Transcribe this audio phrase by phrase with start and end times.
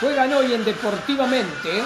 [0.00, 1.82] Juegan hoy en Deportivamente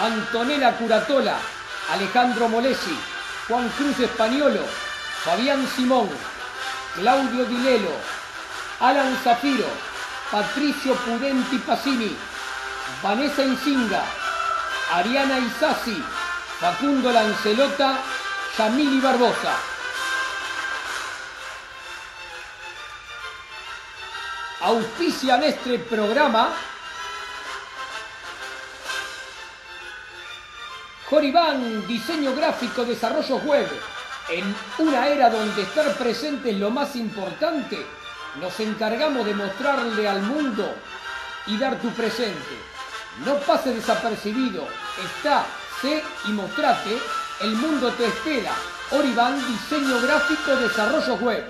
[0.00, 1.36] Antonella Curatola,
[1.92, 2.98] Alejandro Molesi,
[3.46, 4.62] Juan Cruz Españolo,
[5.24, 6.10] Fabián Simón,
[6.96, 7.92] Claudio Dilelo,
[8.80, 9.68] Alan Zafiro,
[10.32, 12.16] Patricio Pudenti Pacini,
[13.00, 14.02] Vanessa Insinga,
[14.92, 16.02] Ariana Isasi,
[16.58, 17.98] Facundo Lancelota,
[18.58, 19.73] Yamili Barbosa.
[24.64, 26.48] Auspicia este programa
[31.10, 33.68] Joribán, diseño gráfico, desarrollo web.
[34.30, 37.84] En una era donde estar presente es lo más importante,
[38.40, 40.74] nos encargamos de mostrarle al mundo
[41.46, 42.56] y dar tu presente.
[43.26, 44.66] No pase desapercibido,
[45.04, 45.44] está,
[45.82, 46.98] sé y mostrate,
[47.42, 48.52] el mundo te espera.
[48.92, 51.44] Oribán, diseño gráfico, desarrollo web.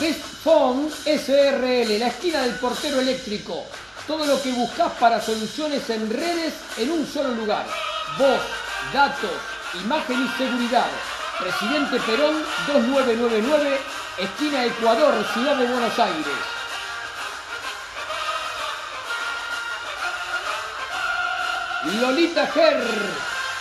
[0.00, 3.66] Best Phone SRL, la esquina del portero eléctrico.
[4.06, 7.66] Todo lo que buscas para soluciones en redes en un solo lugar.
[8.16, 8.40] Voz,
[8.94, 9.30] datos,
[9.84, 10.86] imagen y seguridad.
[11.38, 13.78] Presidente Perón 2999,
[14.16, 16.38] esquina Ecuador, Ciudad de Buenos Aires.
[22.00, 22.82] Lolita Ger,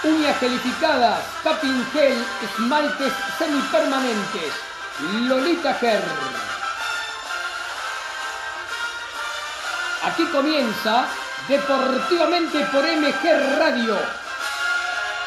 [0.03, 4.68] uñas gelificadas, tapping gel, esmaltes semipermanentes.
[5.01, 6.03] Lolita Ger.
[10.03, 11.07] Aquí comienza
[11.49, 13.97] Deportivamente por MG Radio.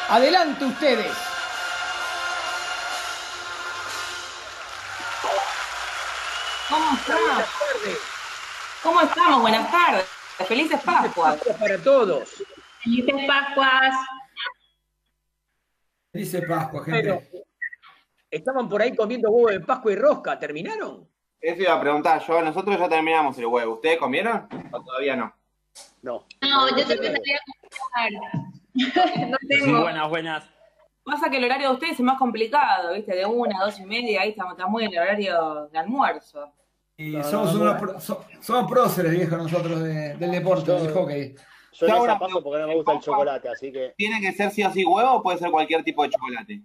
[0.07, 1.11] Adelante ustedes.
[6.69, 7.43] ¿Cómo estamos?
[8.83, 9.41] ¿Cómo estamos?
[9.41, 10.05] Buenas tardes.
[10.47, 11.37] Felices Pascuas.
[11.59, 12.29] Para todos.
[12.83, 13.95] Felices Pascuas.
[16.13, 17.31] Felices Pascuas, gente.
[18.33, 20.39] Estaban por ahí comiendo huevo de Pascua y rosca.
[20.39, 21.07] ¿Terminaron?
[21.39, 22.41] Eso iba a preguntar yo.
[22.41, 23.73] Nosotros ya terminamos el huevo.
[23.73, 25.33] ¿Ustedes comieron o todavía no?
[26.01, 26.25] No.
[26.41, 27.39] No, yo también salí a
[28.73, 29.29] comer.
[29.29, 29.81] no tengo.
[29.81, 30.49] Buenas, buenas.
[31.03, 33.13] Pasa que el horario de ustedes es más complicado, ¿viste?
[33.13, 36.53] De una, dos y media, ahí estamos, estamos en el horario de almuerzo.
[36.95, 38.03] Y somos, unos
[38.39, 41.35] somos próceres, viejo, nosotros del deporte, del hockey.
[41.73, 43.93] Yo en esa paso porque no me gusta el chocolate, así que.
[43.97, 46.61] ¿Tiene que ser sí o sí huevo o puede ser cualquier tipo de chocolate?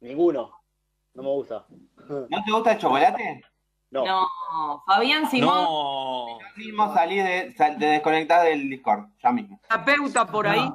[0.00, 0.57] Ninguno.
[1.18, 1.66] No me gusta.
[2.08, 3.42] ¿No te gusta el chocolate?
[3.90, 4.06] No.
[4.06, 4.84] no.
[4.86, 5.64] Fabián Simón.
[5.64, 6.38] No.
[6.38, 9.60] Ya mismo salí de, de, desconectar del Discord, ya mismo.
[9.68, 10.72] Terapeuta por ahí.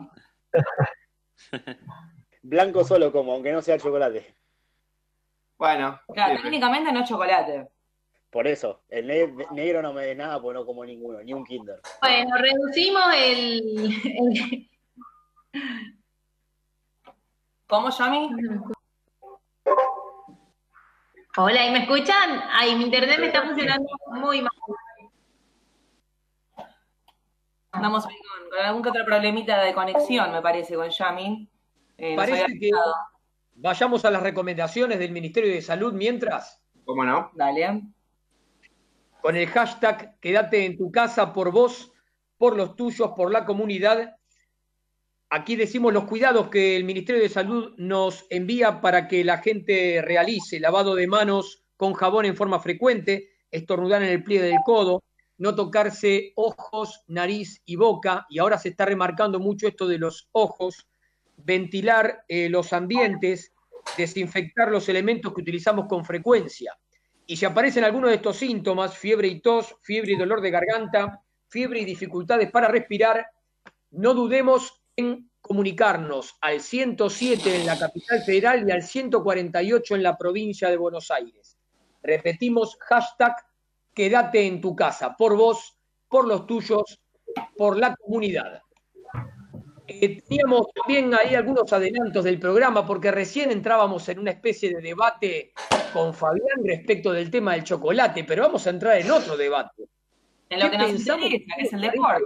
[2.42, 4.36] Blanco solo como, aunque no sea chocolate.
[5.58, 5.98] Bueno.
[6.14, 7.70] Claro, técnicamente no es chocolate.
[8.30, 11.80] Por eso, el negro no me dé nada porque no como ninguno, ni un Kinder.
[12.02, 14.70] Bueno, reducimos el...
[17.66, 18.30] ¿Cómo, Yami?
[21.36, 22.44] Hola, ¿y me escuchan?
[22.52, 24.52] Ay, mi internet me está funcionando muy mal.
[27.72, 28.14] Andamos con,
[28.52, 31.50] con algún que otro problemita de conexión, me parece, con Yami.
[31.98, 32.70] Eh, parece que
[33.56, 36.62] vayamos a las recomendaciones del Ministerio de Salud mientras.
[36.86, 37.32] ¿Cómo no?
[37.34, 37.82] Dale.
[39.20, 41.92] Con el hashtag Quédate en tu casa por vos,
[42.38, 44.18] por los tuyos, por la comunidad
[45.36, 50.00] Aquí decimos los cuidados que el Ministerio de Salud nos envía para que la gente
[50.04, 55.04] realice lavado de manos con jabón en forma frecuente, estornudar en el pliegue del codo,
[55.40, 60.30] no tocarse ojos, nariz y boca, y ahora se está remarcando mucho esto de los
[60.34, 60.88] ojos,
[61.38, 63.54] ventilar eh, los ambientes,
[63.98, 66.78] desinfectar los elementos que utilizamos con frecuencia.
[67.26, 71.24] Y si aparecen algunos de estos síntomas, fiebre y tos, fiebre y dolor de garganta,
[71.48, 73.26] fiebre y dificultades para respirar,
[73.90, 80.18] no dudemos en comunicarnos al 107 en la capital federal y al 148 en la
[80.18, 81.58] provincia de Buenos Aires.
[82.02, 83.36] Repetimos, hashtag
[83.94, 87.00] quédate en tu casa, por vos, por los tuyos,
[87.58, 88.62] por la comunidad.
[89.86, 94.82] Eh, teníamos también ahí algunos adelantos del programa porque recién entrábamos en una especie de
[94.82, 95.54] debate
[95.92, 99.84] con Fabián respecto del tema del chocolate, pero vamos a entrar en otro debate.
[100.50, 102.24] En lo que nos interesa, que es el deporte.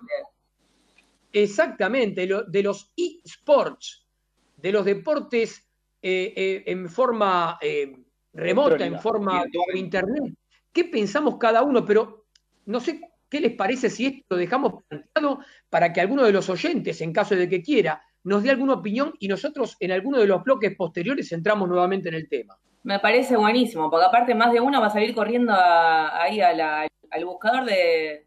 [1.44, 4.06] Exactamente, de los eSports,
[4.58, 5.68] de los deportes
[6.02, 7.96] eh, eh, en forma eh,
[8.34, 10.34] remota, en forma por internet.
[10.72, 11.84] ¿Qué pensamos cada uno?
[11.86, 12.26] Pero
[12.66, 15.40] no sé qué les parece si esto lo dejamos planteado
[15.70, 19.14] para que alguno de los oyentes, en caso de que quiera, nos dé alguna opinión
[19.20, 22.58] y nosotros en alguno de los bloques posteriores entramos nuevamente en el tema.
[22.84, 26.54] Me parece buenísimo, porque aparte más de uno va a salir corriendo a- ahí a
[26.54, 28.27] la- al buscador de,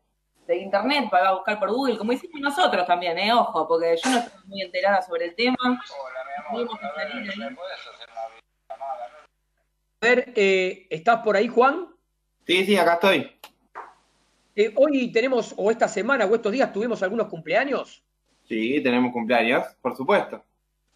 [0.50, 4.18] de internet para buscar por Google, como hicimos nosotros también, eh, ojo, porque yo no
[4.18, 5.56] estoy muy enterada sobre el tema.
[10.00, 11.88] A ver, eh, ¿estás por ahí, Juan?
[12.46, 13.32] Sí, sí, acá estoy.
[14.56, 18.02] Eh, hoy tenemos, o esta semana, o estos días, tuvimos algunos cumpleaños.
[18.48, 20.42] Sí, tenemos cumpleaños, por supuesto.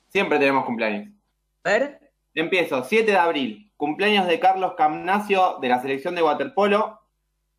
[0.08, 1.08] Siempre tenemos cumpleaños.
[1.62, 2.04] A ver,
[2.34, 7.00] Empiezo, 7 de abril, cumpleaños de Carlos Camnacio de la selección de waterpolo,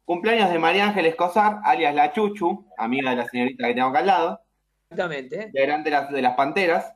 [0.05, 3.99] cumpleaños de María Ángeles Cosar, alias La Chuchu, amiga de la señorita que tengo acá
[3.99, 4.41] al lado,
[4.89, 5.39] exactamente.
[5.39, 5.43] ¿eh?
[5.47, 6.93] integrante de las, de las Panteras.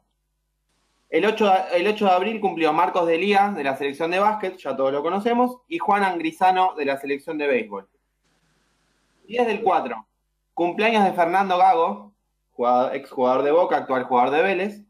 [1.10, 4.20] El 8, de- el 8 de abril cumplió Marcos de Lía de la selección de
[4.20, 7.88] básquet, ya todos lo conocemos, y Juan Angrisano de la selección de béisbol.
[9.28, 10.06] 10 del 4,
[10.54, 12.14] cumpleaños de Fernando Gago,
[12.52, 14.82] jugador, exjugador de Boca, actual jugador de Vélez.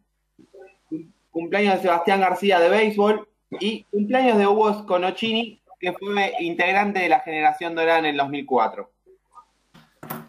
[1.32, 3.28] Cumpleaños de Sebastián García de béisbol
[3.60, 8.92] y cumpleaños de Hugo Sconocchini, que fue integrante de la generación dorada en el 2004.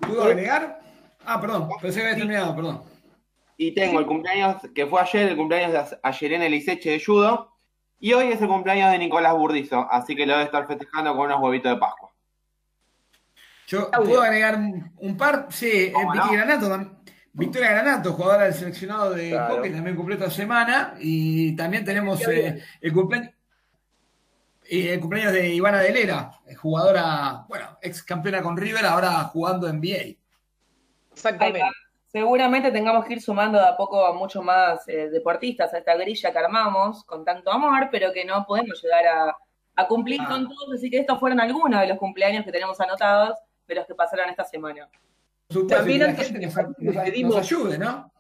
[0.00, 0.81] ¿Puedo agregar?
[1.25, 2.82] Ah, perdón, pensé que había terminado, perdón.
[3.56, 7.52] Y tengo el cumpleaños que fue ayer, el cumpleaños de Ayerena Eliseche de judo.
[7.99, 11.26] Y hoy es el cumpleaños de Nicolás Burdizo, así que lo debe estar festejando con
[11.26, 12.11] unos huevitos de Pascua.
[13.67, 15.46] Yo puedo agregar un, un par.
[15.50, 16.32] Sí, eh, ¿Cómo Vicky no?
[16.32, 16.96] Granato,
[17.32, 19.56] Victoria Granato, jugadora del seleccionado de Claro.
[19.56, 20.94] hockey, también cumplió esta semana.
[20.99, 23.32] Y también tenemos eh, el cumpleaños.
[24.70, 29.69] Y el cumpleaños de Ivana Delera, eh, jugadora, bueno, ex campeona con River, ahora jugando
[29.69, 30.17] en NBA.
[31.12, 31.61] Exactamente.
[32.06, 35.94] Seguramente tengamos que ir sumando de a poco a muchos más eh, deportistas a esta
[35.96, 39.37] grilla que armamos con tanto amor, pero que no podemos llegar a,
[39.76, 40.28] a cumplir Ah.
[40.28, 40.75] con todos.
[40.75, 43.38] Así que estos fueron algunos de los cumpleaños que tenemos anotados
[43.69, 44.88] de los que pasaron esta semana.
[45.69, 48.12] También antes- gente nos, nos- les pedimos- nos ayude, ¿no?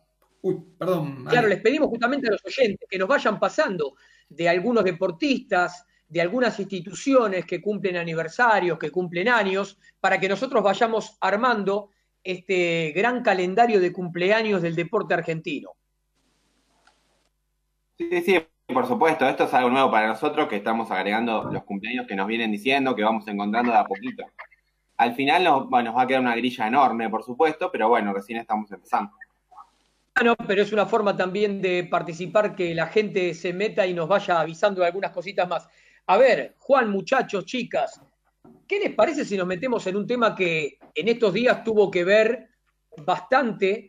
[0.42, 1.24] Uy, perdón.
[1.26, 3.94] Claro, les pedimos justamente a los oyentes que nos vayan pasando
[4.28, 10.62] de algunos deportistas, de algunas instituciones que cumplen aniversarios, que cumplen años, para que nosotros
[10.62, 11.90] vayamos armando
[12.22, 15.70] este gran calendario de cumpleaños del deporte argentino.
[17.96, 22.06] Sí, sí, por supuesto, esto es algo nuevo para nosotros que estamos agregando los cumpleaños
[22.06, 24.24] que nos vienen diciendo, que vamos encontrando de a poquito.
[24.96, 28.12] Al final nos, bueno, nos va a quedar una grilla enorme, por supuesto, pero bueno,
[28.12, 29.12] recién estamos empezando.
[30.14, 34.08] Bueno, pero es una forma también de participar que la gente se meta y nos
[34.08, 35.68] vaya avisando de algunas cositas más.
[36.10, 38.00] A ver, Juan, muchachos, chicas,
[38.66, 42.02] ¿qué les parece si nos metemos en un tema que en estos días tuvo que
[42.02, 42.48] ver
[42.96, 43.86] bastante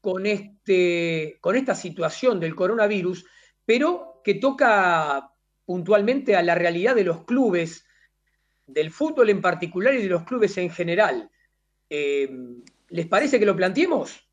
[0.00, 3.24] con, este, con esta situación del coronavirus,
[3.64, 5.30] pero que toca
[5.64, 7.86] puntualmente a la realidad de los clubes,
[8.66, 11.30] del fútbol en particular y de los clubes en general?
[11.88, 12.28] Eh,
[12.88, 14.28] ¿Les parece que lo planteemos?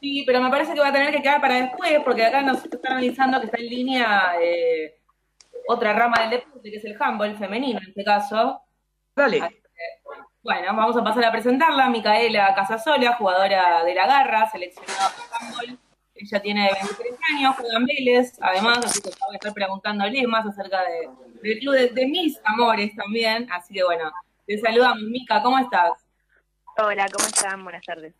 [0.00, 2.64] Sí, pero me parece que va a tener que quedar para después, porque acá nos
[2.64, 5.01] está analizando que está en línea eh,
[5.68, 8.62] otra rama del deporte, que es el handball femenino en este caso.
[9.14, 9.62] Dale.
[10.42, 15.78] Bueno, vamos a pasar a presentarla, Micaela Casasola, jugadora de la Garra, seleccionada por handball.
[16.14, 20.46] Ella tiene 23 años, juega en Vélez, además, así que voy a estar preguntándole más
[20.46, 21.08] acerca de,
[21.42, 23.50] del club de, de mis amores también.
[23.50, 24.12] Así que bueno,
[24.46, 25.92] te saludamos, Mica, ¿cómo estás?
[26.78, 27.62] Hola, ¿cómo están?
[27.64, 28.14] Buenas tardes.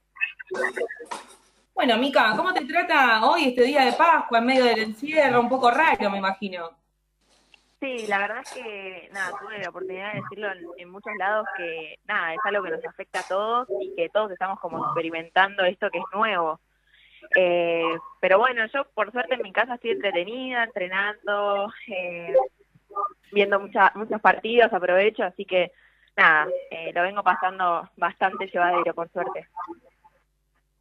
[1.74, 5.40] Bueno, Mica, ¿cómo te trata hoy este día de Pascua en medio del encierro?
[5.40, 6.70] Un poco raro, me imagino.
[7.82, 11.98] Sí, la verdad es que, nada, tuve la oportunidad de decirlo en, muchos lados que,
[12.06, 15.90] nada, es algo que nos afecta a todos y que todos estamos como experimentando esto
[15.90, 16.60] que es nuevo.
[17.34, 22.36] Eh, pero bueno, yo por suerte en mi casa estoy entretenida, entrenando, eh,
[23.32, 25.72] viendo mucha, muchos partidos, aprovecho, así que,
[26.16, 29.48] nada, eh, lo vengo pasando bastante llevadero, por suerte.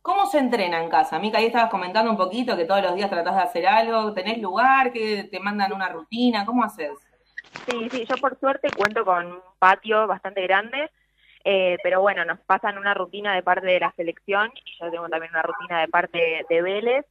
[0.02, 1.20] ¿Cómo se entrena en casa?
[1.20, 4.14] Mica, ahí estabas comentando un poquito que todos los días tratás de hacer algo.
[4.14, 4.92] ¿Tenés lugar?
[4.92, 6.44] que te mandan una rutina?
[6.46, 6.92] ¿Cómo haces?
[7.70, 10.90] Sí, sí, yo por suerte cuento con un patio bastante grande,
[11.44, 15.08] eh, pero bueno, nos pasan una rutina de parte de la selección y yo tengo
[15.10, 17.06] también una rutina de parte de Vélez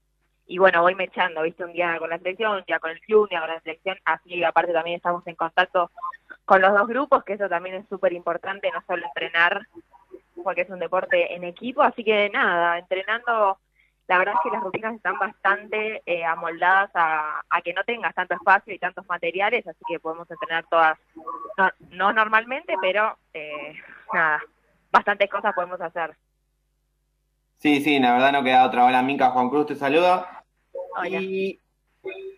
[0.47, 3.23] y bueno, voy mechando, viste, un día con la selección, un día con el club,
[3.23, 5.93] un día con la selección, así aparte también estamos en contacto
[6.45, 9.61] con los dos grupos, que eso también es súper importante, no solo entrenar,
[10.43, 13.59] porque es un deporte en equipo, así que nada, entrenando
[14.11, 18.13] la verdad es que las rutinas están bastante eh, amoldadas a, a que no tengas
[18.13, 20.99] tanto espacio y tantos materiales, así que podemos entrenar todas,
[21.57, 23.73] no, no normalmente, pero eh,
[24.13, 24.43] nada,
[24.91, 26.17] bastantes cosas podemos hacer.
[27.59, 28.85] Sí, sí, la verdad no queda otra.
[28.85, 30.45] Hola, Mica, Juan Cruz te saluda.
[30.97, 31.21] Hola.
[31.21, 31.61] Y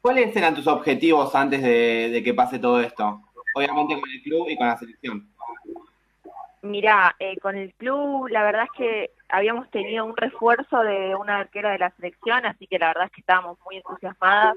[0.02, 3.22] ¿Cuáles eran tus objetivos antes de, de que pase todo esto?
[3.54, 5.31] Obviamente con el club y con la selección.
[6.62, 11.38] Mirá, eh, con el club la verdad es que habíamos tenido un refuerzo de una
[11.38, 14.54] arquera de la selección, así que la verdad es que estábamos muy entusiasmadas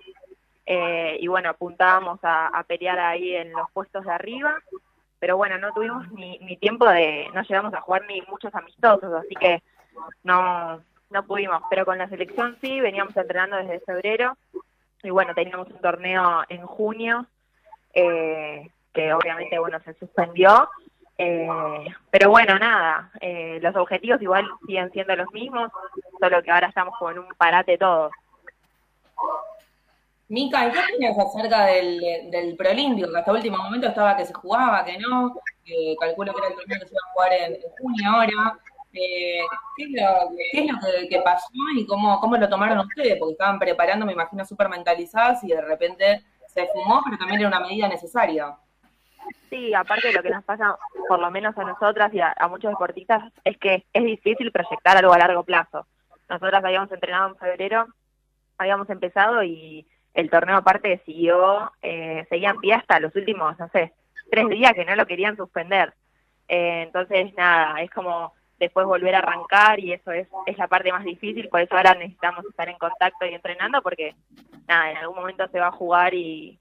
[0.68, 4.62] eh, y bueno, apuntábamos a, pelear ahí en los puestos de arriba,
[5.20, 9.12] pero bueno, no tuvimos ni, ni tiempo de, no llegamos a jugar ni muchos amistosos,
[9.14, 9.64] así que
[10.24, 14.38] no, no pudimos, pero con la selección sí, veníamos entrenando desde febrero
[15.02, 17.26] y bueno, teníamos un torneo en junio
[17.94, 20.70] eh, que obviamente bueno se suspendió,
[21.18, 25.72] eh, pero bueno, nada, eh, los objetivos igual siguen siendo los mismos,
[26.20, 28.12] solo que ahora estamos como en un parate todos.
[30.28, 33.12] Mica, ¿y qué opinas acerca del, del Prolímpico?
[33.12, 35.36] Que hasta último momento estaba que se jugaba, que no,
[36.00, 38.60] calculo que era el torneo que se iba a jugar en, junio ahora.
[38.94, 39.42] Eh,
[39.76, 43.18] ¿Qué es lo, qué es lo que, que pasó y cómo, cómo lo tomaron ustedes?
[43.20, 47.50] Porque estaban preparando, me imagino, súper mentalizadas y de repente se fumó, pero también era
[47.50, 48.58] una medida necesaria.
[49.50, 50.78] Sí, aparte de lo que nos pasa,
[51.08, 55.14] por lo menos a nosotras y a, muchos deportistas, es que es difícil proyectar algo
[55.14, 55.88] a largo plazo.
[56.30, 57.88] Nosotras habíamos entrenado en febrero,
[58.58, 63.70] habíamos empezado y el torneo aparte siguió, eh, seguía en pie hasta los últimos, no
[63.70, 63.94] sé,
[64.32, 65.94] tres días que no lo querían suspender.
[66.48, 70.92] Eh, entonces, nada, es como después volver a arrancar y eso es, es la parte
[70.92, 74.16] más difícil, por eso ahora necesitamos estar en contacto y entrenando porque,
[74.68, 76.58] nada, en algún momento se va a jugar y,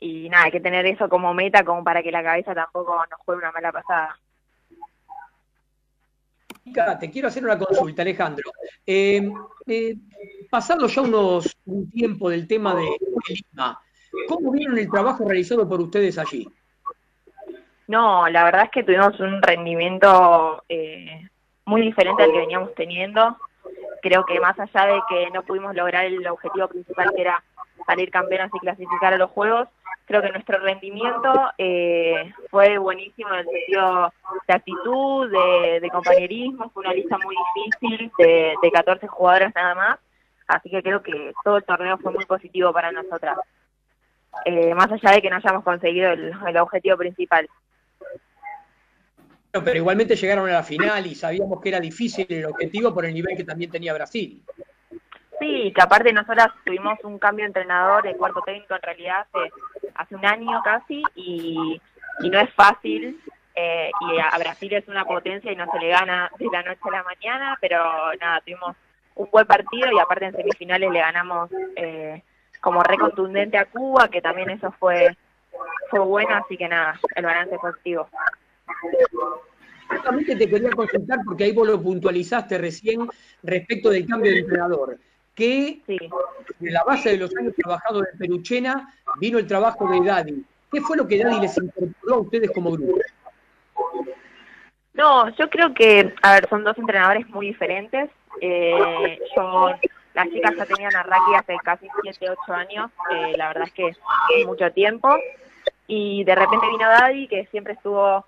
[0.00, 3.20] y nada, hay que tener eso como meta como para que la cabeza tampoco nos
[3.20, 4.18] juegue una mala pasada.
[6.98, 8.50] Te quiero hacer una consulta, Alejandro.
[8.86, 9.30] Eh,
[9.66, 9.96] eh,
[10.50, 13.80] pasado ya unos un tiempo del tema de, de Lima,
[14.28, 16.48] ¿cómo vieron el trabajo realizado por ustedes allí?
[17.86, 21.28] No, la verdad es que tuvimos un rendimiento eh,
[21.66, 23.36] muy diferente al que veníamos teniendo.
[24.00, 27.42] Creo que más allá de que no pudimos lograr el objetivo principal que era
[27.86, 29.68] salir campeonas y clasificar a los Juegos,
[30.06, 34.12] creo que nuestro rendimiento eh, fue buenísimo en el sentido
[34.46, 39.98] de actitud, de, compañerismo, fue una lista muy difícil de, de 14 jugadoras nada más,
[40.48, 43.38] así que creo que todo el torneo fue muy positivo para nosotras,
[44.44, 47.48] eh, más allá de que no hayamos conseguido el, el objetivo principal.
[49.52, 53.14] Pero igualmente llegaron a la final y sabíamos que era difícil el objetivo por el
[53.14, 54.42] nivel que también tenía Brasil.
[55.44, 59.52] Sí, que aparte nosotras tuvimos un cambio de entrenador, de cuerpo técnico en realidad hace,
[59.94, 61.78] hace un año casi y,
[62.20, 63.20] y no es fácil
[63.54, 66.80] eh, y a Brasil es una potencia y no se le gana de la noche
[66.84, 67.78] a la mañana, pero
[68.18, 68.74] nada, tuvimos
[69.16, 72.22] un buen partido y aparte en semifinales le ganamos eh,
[72.62, 75.14] como re contundente a Cuba, que también eso fue
[75.90, 78.08] fue bueno, así que nada, el balance positivo.
[79.88, 83.06] Justamente te quería consultar porque ahí vos lo puntualizaste recién
[83.42, 84.98] respecto del cambio de entrenador.
[85.34, 85.98] Que Sí.
[86.60, 90.44] de la base de los años trabajados en Peruchena vino el trabajo de Dadi.
[90.72, 92.98] ¿Qué fue lo que Dadi les incorporó a ustedes como grupo?
[94.94, 98.10] No, yo creo que, a ver, son dos entrenadores muy diferentes.
[98.40, 99.70] Eh, yo,
[100.14, 103.72] las chicas ya tenían a Raki hace casi 7, 8 años, eh, la verdad es
[103.72, 105.16] que es mucho tiempo.
[105.86, 108.24] Y de repente vino Daddy, que siempre estuvo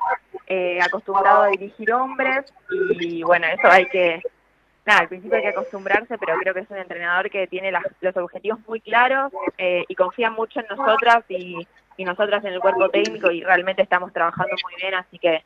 [0.47, 2.53] eh, acostumbrado a dirigir hombres.
[3.01, 4.21] Y bueno, eso hay que,
[4.87, 8.17] nada, al principio hay que acostumbrarse, pero creo que es un entrenador que tiene los
[8.17, 11.67] objetivos muy claros eh, y confía mucho en nosotras y,
[11.97, 15.43] y nosotras en el cuerpo técnico y realmente estamos trabajando muy bien, así que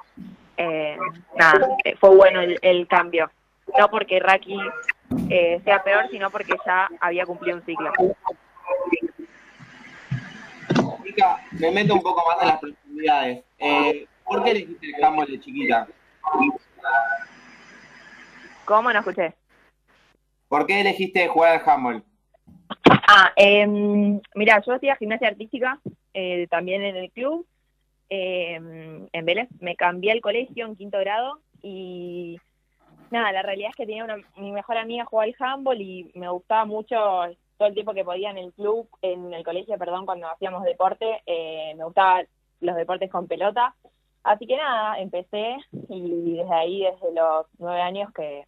[0.58, 0.98] eh,
[1.36, 3.30] nada, eh, fue bueno el, cambio.
[3.78, 4.58] No porque Raki
[5.64, 7.92] sea peor, sino porque ya había cumplido un ciclo.
[11.52, 13.42] Me meto un poco más en las profundidades.
[14.24, 15.88] ¿Por qué elegiste el handball de chiquita?
[18.70, 18.92] ¿Cómo?
[18.92, 19.34] No escuché.
[20.46, 22.04] ¿Por qué elegiste jugar al handball?
[23.08, 25.80] Ah, eh, mira, yo hacía gimnasia artística
[26.14, 27.48] eh, también en el club,
[28.08, 28.60] eh,
[29.12, 29.48] en Vélez.
[29.58, 32.38] Me cambié al colegio en quinto grado y
[33.10, 36.28] nada, la realidad es que tenía una, mi mejor amiga jugaba al handball y me
[36.28, 36.96] gustaba mucho
[37.56, 41.22] todo el tiempo que podía en el club, en el colegio, perdón, cuando hacíamos deporte,
[41.26, 42.28] eh, me gustaban
[42.60, 43.74] los deportes con pelota.
[44.22, 45.56] Así que nada, empecé
[45.88, 48.44] y desde ahí, desde los nueve años que,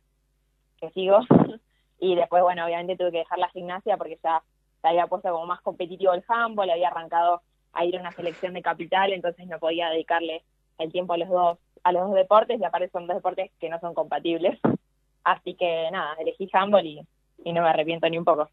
[0.82, 1.20] que sigo.
[2.04, 4.42] Y después, bueno, obviamente tuve que dejar la gimnasia porque ya
[4.80, 8.54] se había puesto como más competitivo el handball, había arrancado a ir a una selección
[8.54, 10.42] de capital, entonces no podía dedicarle
[10.78, 13.68] el tiempo a los dos a los dos deportes y aparte son dos deportes que
[13.68, 14.58] no son compatibles.
[15.22, 17.06] Así que nada, elegí handball y,
[17.44, 18.50] y no me arrepiento ni un poco.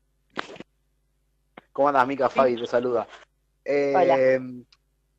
[1.74, 2.30] ¿Cómo andas, Mica?
[2.30, 3.08] Fabi te saluda.
[3.66, 4.16] Eh, Hola.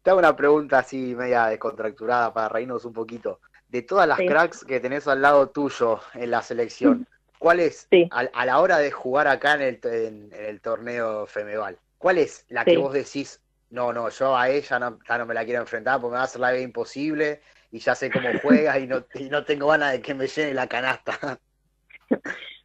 [0.03, 3.41] Te hago una pregunta así media descontracturada para reírnos un poquito.
[3.71, 4.27] De todas las Sí.
[4.27, 7.07] cracks que tenés al lado tuyo en la selección,
[7.39, 8.09] ¿cuál es Sí.
[8.11, 11.79] a, a la hora de jugar acá en el, en, en el torneo Femeval?
[11.97, 15.35] ¿cuál es la que vos decís, no, no, yo a ella no, ya no me
[15.35, 18.31] la quiero enfrentar porque me va a hacer la vida imposible y ya sé cómo
[18.43, 21.39] juega y no, y no tengo ganas de que me llene la canasta?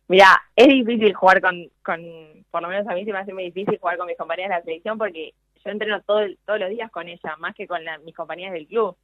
[0.08, 2.02] Mira, es difícil jugar con, con,
[2.50, 4.56] por lo menos a mí se me hace muy difícil jugar con mis compañeras de
[4.58, 5.34] la selección porque
[5.64, 8.68] yo entreno todo, todos los días con ella, más que con la- mis compañeras del
[8.68, 8.96] club.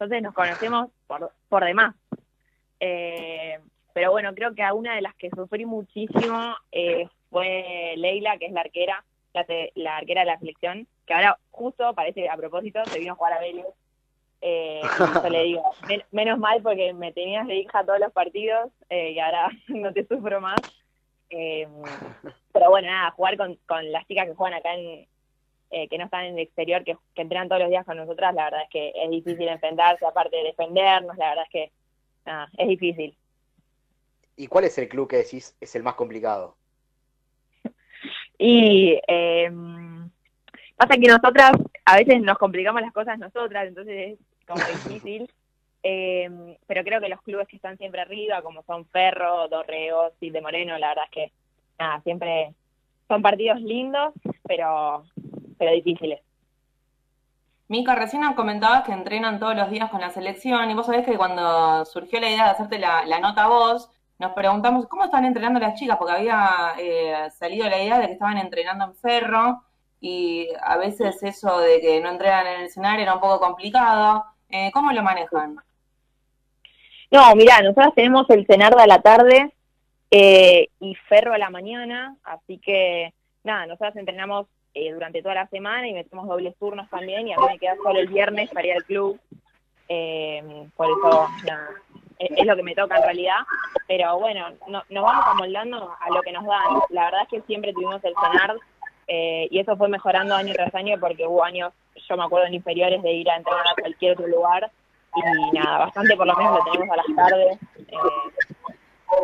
[0.00, 1.94] Entonces nos conocemos por, por demás.
[2.80, 3.58] Eh,
[3.92, 8.46] pero bueno, creo que a una de las que sufrí muchísimo eh, fue Leila, que
[8.46, 9.04] es la arquera,
[9.34, 13.16] la, la arquera de la selección, que ahora justo, parece a propósito, se vino a
[13.16, 13.66] jugar a Vélez.
[14.40, 14.80] Eh,
[15.22, 19.10] yo le digo, "Men- menos mal porque me tenías de hija todos los partidos eh,
[19.10, 20.64] y ahora no te sufro más.
[21.28, 21.68] Eh,
[22.52, 25.06] pero bueno, nada, jugar con, con las chicas que juegan acá en,
[25.70, 28.34] eh, que no están en el exterior, que, que entrenan todos los días con nosotras,
[28.34, 31.72] la verdad es que es difícil enfrentarse, aparte de defendernos, la verdad es que
[32.26, 33.16] nada, es difícil.
[34.36, 36.56] ¿Y cuál es el club que decís es el más complicado?
[38.38, 39.50] Y eh,
[40.76, 41.52] pasa que nosotras
[41.84, 45.30] a veces nos complicamos las cosas nosotras, entonces es como difícil.
[45.82, 50.32] Eh, pero creo que los clubes que están siempre arriba, como son Ferro, Dorrego, Cid
[50.32, 51.32] de Moreno, la verdad es que
[51.78, 52.54] nada, siempre
[53.08, 54.14] son partidos lindos,
[54.46, 55.04] pero,
[55.60, 56.20] pero difíciles.
[57.68, 61.16] Mica, recién comentabas que entrenan todos los días con la selección y vos sabés que
[61.16, 65.24] cuando surgió la idea de hacerte la, la nota a vos, nos preguntamos cómo están
[65.24, 69.62] entrenando las chicas, porque había eh, salido la idea de que estaban entrenando en ferro
[70.00, 74.24] y a veces eso de que no entrenan en el escenario era un poco complicado.
[74.48, 75.56] Eh, ¿Cómo lo manejan?
[77.10, 79.54] No, mirá, nosotros tenemos el Cenarda a la tarde
[80.10, 85.46] eh, y Ferro a la mañana, así que nada, nosotros entrenamos eh, durante toda la
[85.48, 88.66] semana y metemos dobles turnos también y a mí me queda solo el viernes para
[88.66, 89.18] ir al club.
[89.88, 91.28] Eh, por eso,
[92.18, 93.38] es, es lo que me toca en realidad.
[93.88, 96.80] Pero bueno, no- nos vamos amoldando a lo que nos dan.
[96.90, 98.54] La verdad es que siempre tuvimos el cenar
[99.08, 101.72] eh, y eso fue mejorando año tras año porque hubo años,
[102.08, 104.70] yo me acuerdo en inferiores, de ir a entrenar a cualquier otro lugar
[105.16, 107.96] y nada, bastante por lo menos lo tenemos a las tardes eh,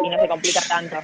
[0.03, 0.97] y no se complica tanto.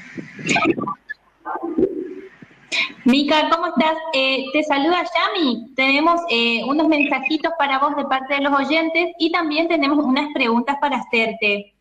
[3.04, 3.96] Mica, ¿cómo estás?
[4.12, 5.74] Eh, te saluda Yami.
[5.74, 10.32] Tenemos eh, unos mensajitos para vos de parte de los oyentes y también tenemos unas
[10.32, 11.74] preguntas para hacerte.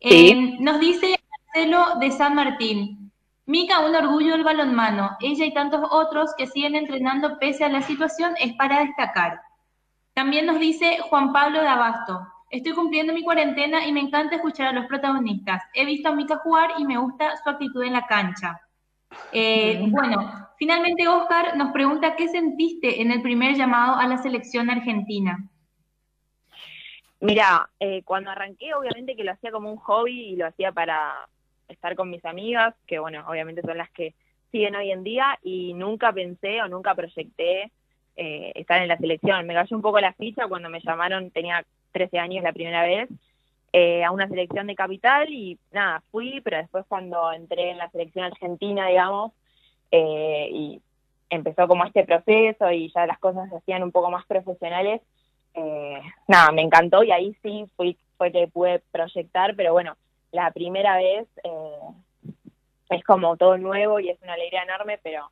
[0.00, 0.30] Sí.
[0.30, 3.10] Eh, nos dice Marcelo de San Martín.
[3.46, 5.16] Mica, un orgullo del balonmano.
[5.20, 9.40] Ella y tantos otros que siguen entrenando pese a la situación es para destacar.
[10.14, 12.20] También nos dice Juan Pablo de Abasto.
[12.50, 15.62] Estoy cumpliendo mi cuarentena y me encanta escuchar a los protagonistas.
[15.72, 18.60] He visto a Mica jugar y me gusta su actitud en la cancha.
[19.32, 24.70] Eh, bueno, finalmente Oscar nos pregunta qué sentiste en el primer llamado a la selección
[24.70, 25.48] argentina.
[27.20, 31.28] Mira, eh, cuando arranqué obviamente que lo hacía como un hobby y lo hacía para
[31.68, 34.14] estar con mis amigas, que bueno, obviamente son las que
[34.50, 37.70] siguen hoy en día y nunca pensé o nunca proyecté
[38.16, 39.46] eh, estar en la selección.
[39.46, 43.08] Me cayó un poco la ficha cuando me llamaron, tenía 13 años la primera vez,
[43.72, 47.90] eh, a una selección de capital y nada, fui, pero después cuando entré en la
[47.90, 49.32] selección argentina, digamos,
[49.90, 50.82] eh, y
[51.30, 55.00] empezó como este proceso y ya las cosas se hacían un poco más profesionales,
[55.54, 59.96] eh, nada, me encantó y ahí sí fui, fue que pude proyectar, pero bueno,
[60.30, 62.28] la primera vez eh,
[62.90, 65.30] es como todo nuevo y es una alegría enorme, pero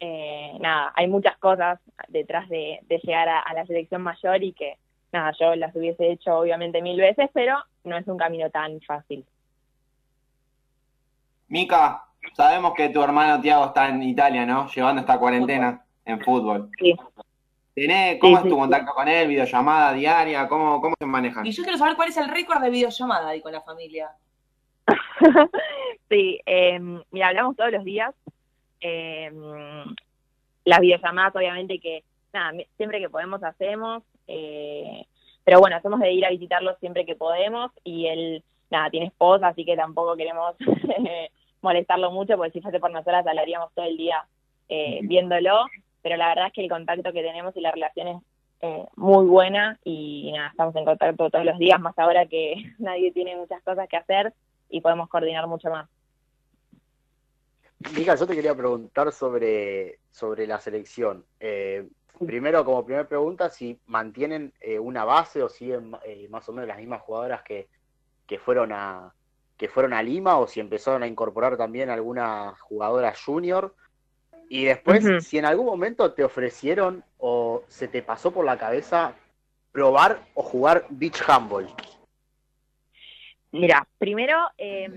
[0.00, 4.52] eh, nada, hay muchas cosas detrás de, de llegar a, a la selección mayor y
[4.52, 4.76] que
[5.12, 9.24] nada, yo las hubiese hecho obviamente mil veces, pero no es un camino tan fácil.
[11.48, 14.68] Mica, sabemos que tu hermano Tiago está en Italia, ¿no?
[14.68, 16.70] Llevando esta cuarentena en fútbol.
[16.78, 16.94] Sí.
[17.74, 18.60] ¿Tenés, ¿Cómo Sí, es sí, tu sí.
[18.60, 19.28] contacto con él?
[19.28, 20.48] ¿Videollamada diaria?
[20.48, 21.46] ¿Cómo, cómo se manejan?
[21.46, 24.10] Y yo quiero saber cuál es el récord de videollamada ahí con la familia.
[26.08, 28.14] sí, eh, mira, hablamos todos los días.
[28.80, 29.30] Eh,
[30.64, 34.02] las videollamadas, obviamente, que nada, siempre que podemos hacemos.
[34.28, 35.06] Eh,
[35.44, 37.72] pero bueno, hacemos de ir a visitarlo siempre que podemos.
[37.82, 40.54] Y él, nada, tiene esposa, así que tampoco queremos
[41.62, 44.24] molestarlo mucho, porque si fuese por nosotras hablaríamos todo el día
[44.68, 45.66] eh, viéndolo.
[46.02, 48.22] Pero la verdad es que el contacto que tenemos y la relación es
[48.60, 49.78] eh, muy buena.
[49.84, 53.88] Y nada, estamos en contacto todos los días, más ahora que nadie tiene muchas cosas
[53.88, 54.32] que hacer
[54.68, 55.88] y podemos coordinar mucho más.
[57.96, 61.24] Mica, yo te quería preguntar sobre, sobre la selección.
[61.38, 61.86] Eh,
[62.26, 66.68] primero, como primera pregunta, si mantienen eh, una base o siguen eh, más o menos
[66.68, 67.68] las mismas jugadoras que,
[68.26, 69.12] que fueron a
[69.56, 73.74] que fueron a Lima o si empezaron a incorporar también alguna jugadora junior.
[74.48, 79.14] Y después, si en algún momento te ofrecieron o se te pasó por la cabeza
[79.72, 81.66] probar o jugar beach handball.
[83.50, 84.88] Mira, primero, eh,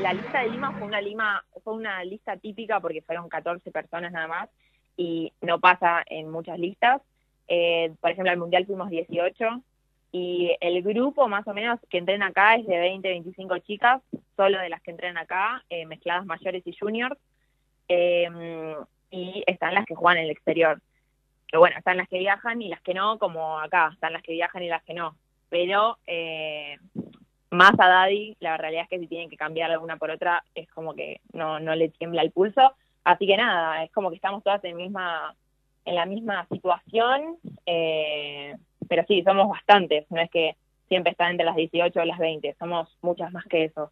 [0.00, 4.12] la lista de Lima fue una, Lima, fue una lista típica porque fueron 14 personas
[4.12, 4.50] nada más.
[4.96, 7.02] Y no pasa en muchas listas.
[7.48, 9.62] Eh, por ejemplo, al Mundial fuimos 18
[10.12, 14.00] y el grupo más o menos que entrena acá es de 20, 25 chicas,
[14.36, 17.18] solo de las que entrenan acá, eh, mezcladas mayores y juniors,
[17.88, 18.76] eh,
[19.10, 20.80] y están las que juegan en el exterior.
[21.48, 24.32] Que bueno, están las que viajan y las que no, como acá, están las que
[24.32, 25.16] viajan y las que no.
[25.50, 26.76] Pero eh,
[27.50, 30.70] más a Daddy, la realidad es que si tienen que cambiar alguna por otra, es
[30.70, 32.72] como que no, no le tiembla el pulso.
[33.04, 35.34] Así que nada, es como que estamos todas en, misma,
[35.84, 37.36] en la misma situación,
[37.66, 38.56] eh,
[38.88, 40.56] pero sí, somos bastantes, no es que
[40.88, 43.90] siempre están entre las 18 o las 20, somos muchas más que eso.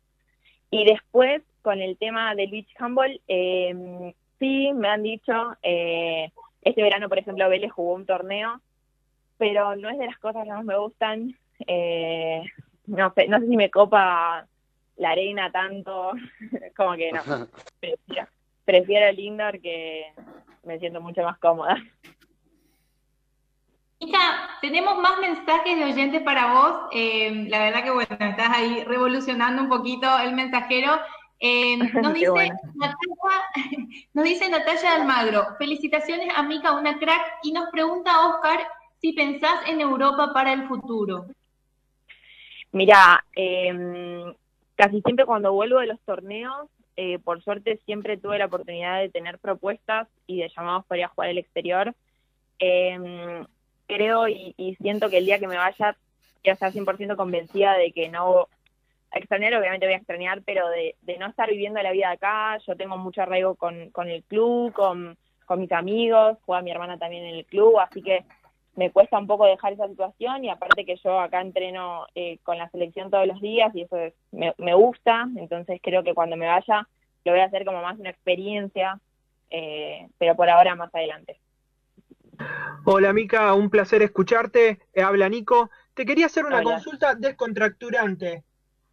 [0.70, 6.31] Y después, con el tema del beach handball, eh, sí, me han dicho, eh,
[6.62, 8.61] este verano, por ejemplo, Vélez jugó un torneo,
[9.37, 11.37] pero no es de las cosas que más me gustan.
[11.66, 12.42] Eh,
[12.87, 14.46] no sé, no sé si me copa
[14.96, 16.12] la arena tanto,
[16.77, 17.22] como que no.
[17.81, 18.29] Prefiero,
[18.64, 20.12] prefiero el indoor que
[20.64, 21.77] me siento mucho más cómoda.
[23.98, 26.88] Hija, tenemos más mensajes de oyentes para vos.
[26.92, 30.98] Eh, la verdad que bueno, estás ahí revolucionando un poquito el mensajero.
[31.38, 32.55] Eh, nos, dice bueno.
[32.75, 33.77] Natalia,
[34.14, 38.61] nos dice Natalia Almagro, felicitaciones a Mica, una crack, y nos pregunta Oscar
[39.01, 41.27] si pensás en Europa para el futuro.
[42.72, 44.35] Mira, eh,
[44.75, 49.09] casi siempre cuando vuelvo de los torneos, eh, por suerte siempre tuve la oportunidad de
[49.09, 51.94] tener propuestas y de llamados para ir a jugar al exterior.
[52.59, 53.44] Eh,
[53.87, 55.96] creo y, siento que el día que me vaya,
[56.42, 58.48] quiero estar 100% convencida de que no
[59.12, 62.59] extrañar, obviamente voy a extrañar, pero de, de no estar viviendo la vida acá.
[62.66, 65.16] Yo tengo mucho arraigo con, con el club, con
[65.57, 68.24] mis amigos, juega mi hermana también en el club, así que
[68.74, 72.56] me cuesta un poco dejar esa situación y aparte que yo acá entreno eh, con
[72.58, 76.37] la selección todos los días y eso es- me, me gusta, entonces creo que cuando
[76.37, 76.88] me vaya
[77.24, 78.98] lo voy a hacer como más una experiencia,
[79.50, 81.38] eh, pero por ahora más adelante.
[82.85, 84.80] Hola Mica, un placer escucharte.
[84.92, 85.70] Eh, habla Nico.
[85.94, 86.64] Te quería hacer una Hola.
[86.72, 88.42] consulta descontracturante.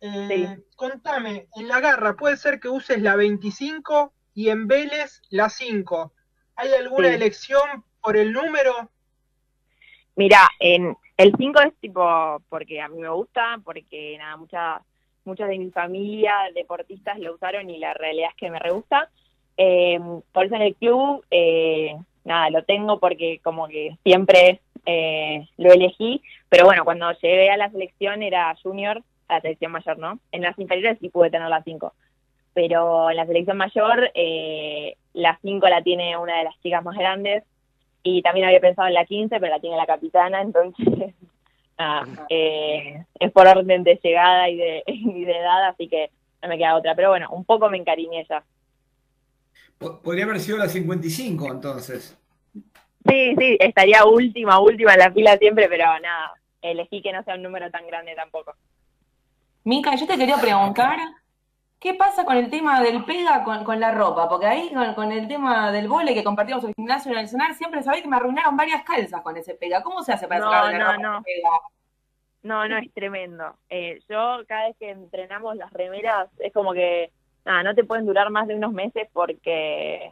[0.01, 0.63] Eh, Sí.
[0.75, 6.13] Contame, en la garra puede ser que uses la 25 y en Vélez la 5.
[6.55, 7.15] ¿Hay alguna Sí.
[7.15, 8.91] elección por el número?
[10.19, 14.81] Mira, en el 5 es tipo porque a mí me gusta, porque nada, muchas
[15.23, 19.09] muchas de mi familia deportistas lo usaron y la realidad es que me re gusta.
[19.55, 19.97] Eh,
[20.33, 25.71] por eso en el club, eh, nada, lo tengo porque como que siempre eh, lo
[25.71, 30.19] elegí, pero bueno, cuando llegué a la selección era junior, a la selección mayor, ¿no?
[30.33, 31.93] En las inferiores sí pude tener la 5,
[32.53, 36.97] pero en la selección mayor eh, la 5 la tiene una de las chicas más
[36.97, 37.45] grandes,
[38.03, 40.87] y también había pensado en la 15, pero la tiene la capitana, entonces
[42.29, 46.09] eh, es por orden de llegada y de, y de edad, así que
[46.41, 46.95] no me queda otra.
[46.95, 48.43] Pero bueno, un poco me encariñé ya.
[49.77, 52.17] Po- Podría haber sido la 55 entonces.
[53.07, 57.35] Sí, sí, estaría última, última en la fila siempre, pero nada, elegí que no sea
[57.35, 58.53] un número tan grande tampoco.
[59.63, 60.97] Mica, yo te quería preguntar,
[61.79, 64.27] ¿qué pasa con el tema del pega con, con la ropa?
[64.29, 68.01] Porque ahí con, con el tema del vole que compartimos el gimnasio nacional, siempre sabés
[68.01, 69.81] que me arruinaron varias calzas con ese pega.
[69.83, 71.23] ¿Cómo se hace para No, sacar de la no, ropa no.
[71.23, 71.49] pega?
[72.41, 73.55] No, no, es tremendo.
[73.69, 77.11] Eh, yo cada vez que entrenamos las remeras es como que,
[77.45, 80.11] nada, no te pueden durar más de unos meses porque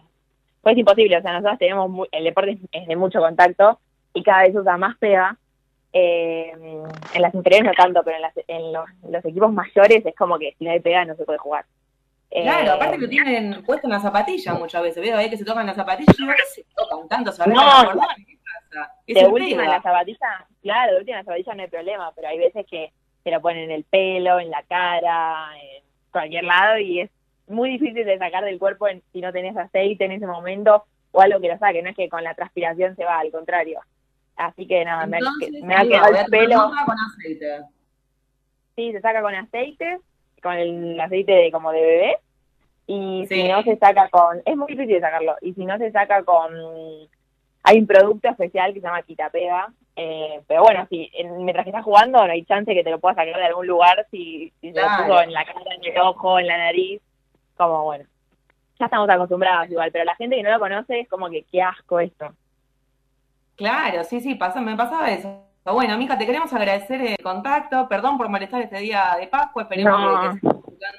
[0.61, 1.17] pues es imposible.
[1.17, 3.79] O sea, nosotros tenemos, mu- el deporte es de mucho contacto
[4.13, 5.37] y cada vez usa más pega.
[5.99, 6.51] Eh,
[7.15, 10.37] en las inferiores no tanto, pero en, las- en los, los equipos mayores es como
[10.37, 11.65] que si no hay pega no se puede jugar.
[12.29, 15.01] Eh, Claro, aparte lo tienen puesto en la zapatilla muchas veces.
[15.01, 17.31] Veo ahí que se tocan las zapatillas y digo, ¿qué se tocan tanto?
[17.31, 18.27] ¿Se arreglan No, los cordones?
[18.27, 18.91] ¿Qué pasa?
[19.07, 19.71] Es de el última en pega.
[19.77, 22.91] la zapatilla, claro, de última en la zapatilla no hay problema, pero hay veces que
[23.23, 27.09] se lo ponen en el pelo, en la cara, en cualquier lado y es
[27.47, 31.21] muy difícil de sacar del cuerpo en- si no tenés aceite en ese momento o
[31.21, 33.79] algo que lo saque, no es que con la transpiración se va, al contrario.
[34.37, 37.61] Así que nada, me, Entonces, me ha quedado el pelo, nota con aceite.
[38.75, 39.99] sí, se saca con aceite,
[40.43, 42.17] con el aceite de, como de bebé,
[42.85, 43.35] y Sí.
[43.41, 46.53] si no se saca con, es muy difícil sacarlo, y si no se saca con,
[47.63, 51.71] hay un producto especial que se llama quitapega, eh, pero bueno, si en- mientras que
[51.71, 54.71] estás jugando no hay chance que te lo puedas sacar de algún lugar si, si
[54.71, 57.01] se lo puso en la cara, en el ojo, en la nariz,
[57.57, 58.05] como bueno.
[58.79, 61.63] Ya estamos acostumbrados igual, pero la gente que no lo conoce es como que qué
[61.63, 62.31] asco esto.
[63.57, 65.43] Claro, sí, sí, pasa, me pasaba eso.
[65.65, 67.89] Bueno, Mica, te queremos agradecer el contacto.
[67.89, 69.63] Perdón por molestar este día de Pascua.
[69.63, 70.21] Esperemos No.
[70.21, 70.97] que, que disfrutando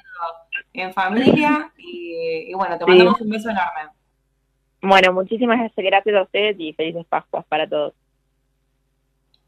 [0.74, 1.72] en familia.
[1.78, 2.90] Y, y bueno, te Sí.
[2.90, 3.90] mandamos un beso enorme.
[4.82, 7.94] Bueno, muchísimas gracias a ustedes y felices Pascuas para todos.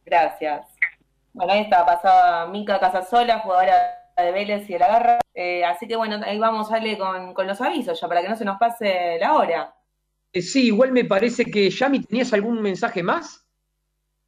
[0.06, 0.66] Gracias.
[1.32, 3.74] Bueno, ahí está, pasaba Mica Casasola, jugadora
[4.16, 5.18] de Vélez y de la Garra.
[5.34, 8.36] Eh, así que bueno, ahí vamos, Ale, con, con los avisos ya, para que no
[8.36, 9.74] se nos pase la hora.
[10.32, 13.46] Eh, sí, igual me parece que Yami, ¿tenías algún mensaje más?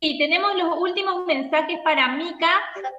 [0.01, 2.51] Y tenemos los últimos mensajes para Mica,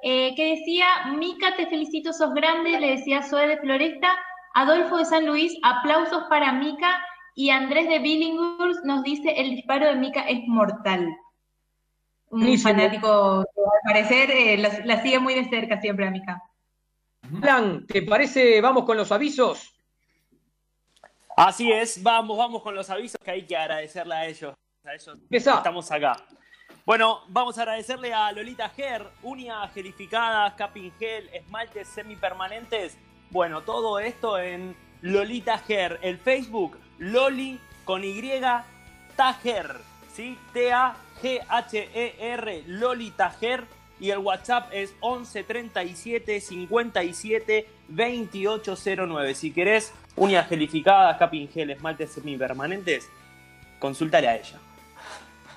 [0.02, 0.86] eh, que decía,
[1.16, 4.08] Mica, te felicito, sos grande, le decía Zoe de Floresta,
[4.54, 9.86] Adolfo de San Luis, aplausos para Mica, y Andrés de Billinghurst nos dice, el disparo
[9.86, 11.14] de Mica es mortal.
[12.30, 12.72] Un Buenísimo.
[12.72, 16.42] fanático al parecer eh, la, la sigue muy de cerca siempre a Mica.
[17.40, 18.60] Plan, ¿te parece?
[18.60, 19.73] Vamos con los avisos.
[21.36, 24.54] Así es, vamos, vamos con los avisos que hay que agradecerle a ellos.
[24.84, 25.56] A ellos Empezá.
[25.56, 26.16] estamos acá.
[26.86, 32.98] Bueno, vamos a agradecerle a Lolita Ger, uñas gelificadas, capping gel, esmaltes semipermanentes.
[33.30, 35.98] Bueno, todo esto en Lolita Ger.
[36.02, 38.20] El Facebook, Loli con Y,
[39.16, 39.76] Tager,
[40.12, 40.38] ¿sí?
[40.52, 41.44] T-A-G-H-E-R,
[42.66, 43.64] Lolita Ger.
[43.98, 49.34] Y el WhatsApp es 11 37 57 2809.
[49.34, 53.08] Si querés uñas gelificadas, capping gel, esmaltes semipermanentes,
[53.78, 54.58] consultale a ella.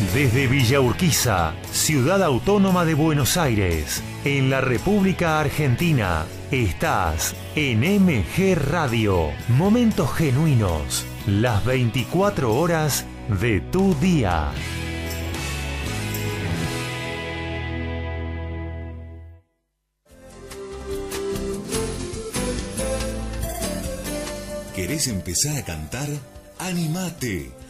[0.00, 8.56] Desde Villa Urquiza, ciudad autónoma de Buenos Aires, en la República Argentina, estás en MG
[8.56, 9.28] Radio.
[9.48, 13.04] Momentos genuinos, las 24 horas
[13.40, 14.50] de tu día.
[24.74, 26.08] ¿Querés empezar a cantar?
[26.58, 27.69] ¡Animate!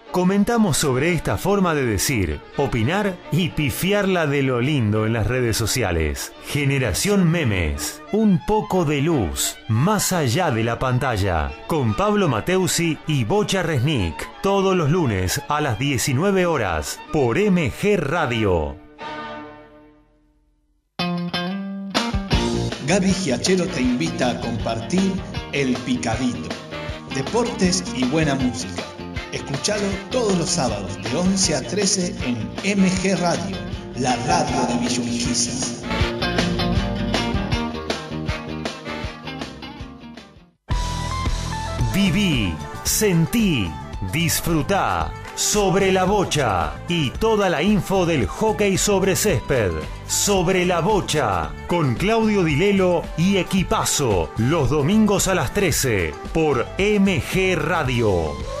[0.11, 5.55] Comentamos sobre esta forma de decir, opinar y pifiarla de lo lindo en las redes
[5.55, 6.33] sociales.
[6.47, 8.01] Generación Memes.
[8.11, 11.53] Un poco de luz, más allá de la pantalla.
[11.67, 14.29] Con Pablo Mateusi y Bocha Resnick.
[14.43, 18.75] Todos los lunes a las 19 horas por MG Radio.
[22.85, 25.13] Gaby Giachero te invita a compartir
[25.53, 26.49] El Picadito.
[27.15, 28.90] Deportes y buena música.
[29.51, 33.57] Escuchalo todos los sábados de 11 a 13 en MG Radio,
[33.97, 35.83] la radio de Villurquiza.
[41.93, 42.53] Viví,
[42.85, 43.69] sentí,
[44.13, 49.73] disfrutá sobre la bocha y toda la info del hockey sobre césped.
[50.07, 57.57] Sobre la bocha con Claudio Dilelo y Equipazo los domingos a las 13 por MG
[57.57, 58.60] Radio.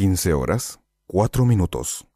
[0.00, 2.06] Quince horas, cuatro minutos.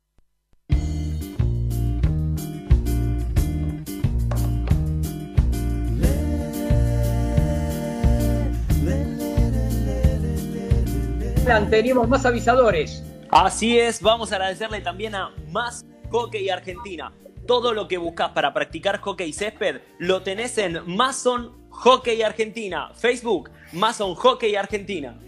[11.68, 13.04] Tenemos más avisadores.
[13.28, 17.12] Así es, vamos a agradecerle también a Más Hockey Argentina.
[17.46, 22.92] Todo lo que buscas para practicar hockey césped lo tenés en Mason Hockey Argentina.
[22.94, 25.20] Facebook, Mason Hockey Argentina.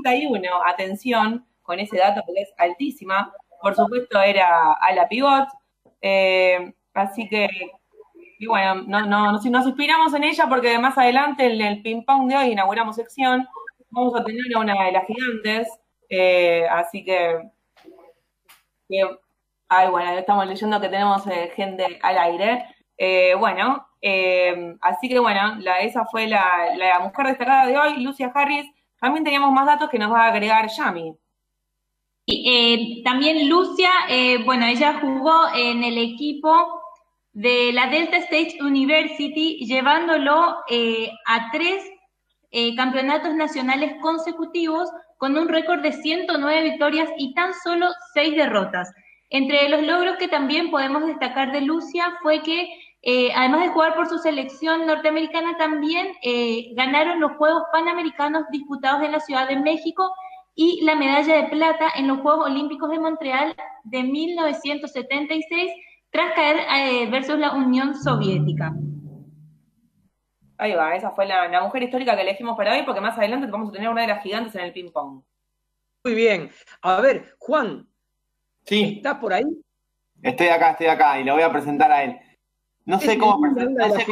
[0.05, 3.33] 91, atención con ese dato porque es altísima.
[3.61, 5.49] Por supuesto era a la pivot,
[6.03, 7.49] eh, así que
[8.39, 12.03] y bueno, no, no, nos, nos inspiramos en ella porque más adelante en el ping
[12.05, 13.47] pong de hoy inauguramos sección,
[13.91, 15.69] vamos a tener a una de las gigantes,
[16.11, 17.41] eh, así que,
[19.69, 22.67] ay, bueno, estamos leyendo que tenemos eh, gente al aire.
[23.39, 28.67] Bueno, eh, así que bueno, la, esa fue la, mujer destacada de hoy, Lucia Harris.
[29.01, 31.17] También teníamos más datos que nos va a agregar Yami.
[32.27, 36.83] Eh, también Lucia, eh, bueno, ella jugó en el equipo
[37.33, 41.83] de la Delta State University, llevándolo eh, a tres
[42.51, 48.93] eh, campeonatos nacionales consecutivos con un récord de 109 victorias y tan solo 6 derrotas.
[49.31, 52.69] Entre los logros que también podemos destacar de Lucia fue que
[53.07, 59.03] Eh, además de jugar por su selección norteamericana, también eh, ganaron los Juegos Panamericanos disputados
[59.03, 60.11] en la Ciudad de México
[60.55, 65.71] y la medalla de plata en los Juegos Olímpicos de Montreal de 1976
[66.11, 68.73] tras caer eh, versus la Unión Soviética.
[70.57, 73.49] Ahí va, esa fue la, la mujer histórica que elegimos para hoy, porque más adelante
[73.49, 75.23] vamos a tener una de las gigantes en el ping-pong.
[76.05, 76.51] Muy bien.
[76.81, 77.87] A ver, Juan,
[78.67, 79.45] Sí, ¿estás por ahí?
[80.23, 82.19] estoy acá, estoy acá y lo voy a presentar a él.
[82.85, 84.07] No sé Es cómo presentar, no sé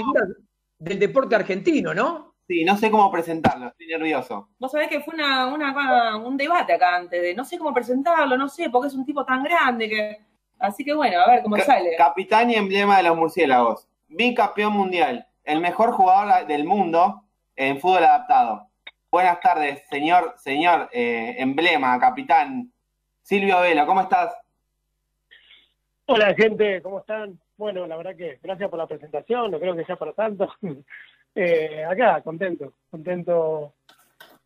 [0.79, 2.33] del deporte argentino, ¿no?
[2.49, 4.49] sí, no sé cómo presentarlo, estoy nervioso.
[4.59, 8.37] Vos sabés que fue una, una- un debate acá antes de no sé cómo presentarlo,
[8.37, 10.21] no sé, porque es un tipo tan grande que.
[10.59, 11.97] Así que bueno, a ver cómo sale.
[11.97, 13.89] Capitán y emblema de los murciélagos.
[14.09, 15.27] Bicampeón mundial.
[15.45, 17.25] El mejor jugador del mundo
[17.57, 18.69] en fútbol adaptado.
[19.11, 22.71] Buenas tardes, señor, señor eh, emblema, capitán.
[23.23, 24.35] Silvio Velo, ¿cómo estás?
[26.07, 27.39] Hola gente, ¿cómo están?
[27.57, 30.49] Bueno, la verdad que gracias por la presentación, no creo que sea para tanto.
[31.35, 33.73] Eh, acá, contento, contento.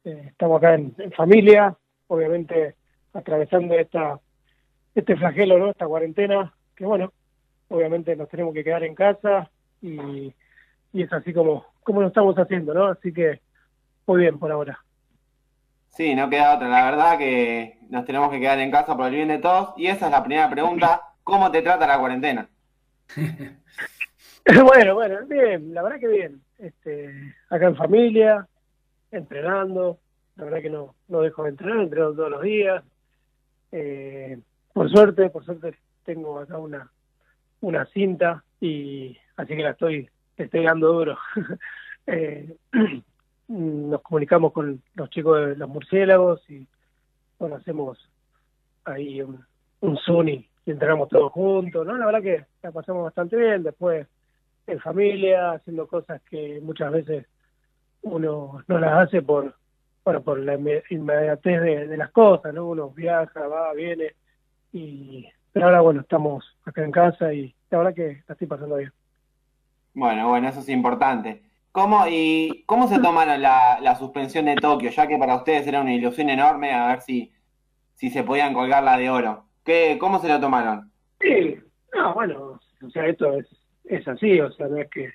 [0.05, 1.77] Eh, estamos acá en, en familia,
[2.07, 2.77] obviamente
[3.13, 4.21] atravesando esta
[4.95, 5.71] este flagelo, ¿no?
[5.71, 7.13] Esta cuarentena, que bueno,
[7.69, 9.51] obviamente nos tenemos que quedar en casa
[9.83, 10.33] y,
[10.93, 12.87] y es así como, como lo estamos haciendo, ¿no?
[12.87, 13.41] Así que
[14.07, 14.79] muy bien por ahora.
[15.91, 16.69] Sí, no queda otra.
[16.69, 19.75] La verdad que nos tenemos que quedar en casa por el bien de todos.
[19.77, 21.03] Y esa es la primera pregunta.
[21.25, 22.49] ¿Cómo te trata la cuarentena?
[24.65, 26.41] bueno, bueno, bien, la verdad que bien.
[26.59, 28.47] Este, acá en familia,
[29.11, 29.99] entrenando,
[30.37, 32.85] la verdad que no, no dejo de entrenar, entreno todos los días.
[33.73, 34.39] Eh,
[34.73, 36.91] por suerte, por suerte tengo acá una,
[37.61, 41.17] una cinta y así que la estoy, estoy duro.
[42.09, 42.55] Eh,
[43.49, 46.65] nos comunicamos con los chicos de los murciélagos y
[47.37, 47.99] bueno, hacemos
[48.85, 49.45] ahí un,
[49.81, 51.97] un Zoom y, y entrenamos todos juntos, ¿no?
[51.99, 54.09] La verdad que la pasamos bastante bien, después
[54.67, 57.27] en familia, haciendo cosas que muchas veces
[58.03, 59.57] uno no las hace por,
[60.05, 62.69] bueno, por la inme- inmediatez de, de las cosas, ¿no?
[62.69, 64.13] Uno viaja, va, viene,
[64.73, 68.77] y pero ahora bueno, estamos acá en casa y la verdad que la estoy pasando
[68.77, 68.93] bien.
[69.95, 71.43] Bueno, bueno, eso es importante.
[71.73, 74.91] ¿Cómo, y cómo se tomaron la, la suspensión de Tokio?
[74.91, 77.33] Ya que para ustedes era una ilusión enorme a ver si,
[77.95, 79.46] si se podían colgar la de oro.
[79.67, 80.91] ¿Qué, ¿Cómo se lo tomaron?
[81.21, 81.59] Sí,
[81.95, 83.47] no, bueno, o sea, esto es,
[83.85, 85.13] es así, o sea, no es que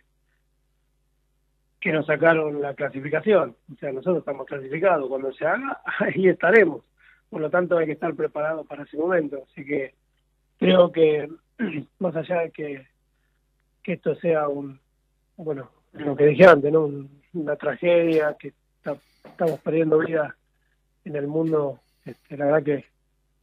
[1.80, 6.84] que nos sacaron la clasificación, o sea, nosotros estamos clasificados, cuando se haga, ahí estaremos,
[7.30, 9.96] por lo tanto hay que estar preparados para ese momento, así que
[10.60, 11.28] creo que
[12.00, 12.86] más allá de que,
[13.82, 14.80] que esto sea un,
[15.38, 16.82] bueno, lo que dije antes, ¿no?
[16.86, 18.54] Un- una tragedia, que
[19.24, 20.34] estamos perdiendo vidas
[21.06, 22.86] en el mundo, este, la verdad que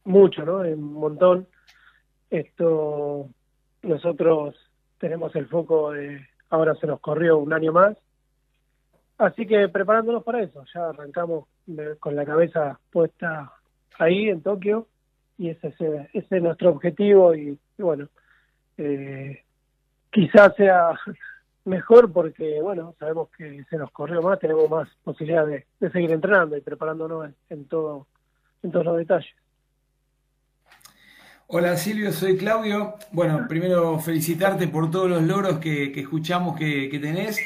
[0.09, 0.57] mucho, ¿no?
[0.57, 1.47] Un montón.
[2.29, 3.29] Esto,
[3.83, 4.55] nosotros
[4.97, 7.95] tenemos el foco de, ahora se nos corrió un año más,
[9.17, 11.45] así que preparándonos para eso, ya arrancamos
[11.99, 13.51] con la cabeza puesta
[13.97, 14.87] ahí en Tokio
[15.37, 18.09] y ese, ese, ese es nuestro objetivo y, bueno,
[18.77, 19.43] eh,
[20.11, 20.91] quizás sea
[21.65, 26.11] mejor porque, bueno, sabemos que se nos corrió más, tenemos más posibilidad de, de seguir
[26.11, 28.05] entrenando y preparándonos en todo,
[28.61, 29.33] en todos los detalles.
[31.51, 32.93] Hola Silvio, soy Claudio.
[33.11, 37.39] Bueno, primero felicitarte por todos los logros que, escuchamos que, tenés.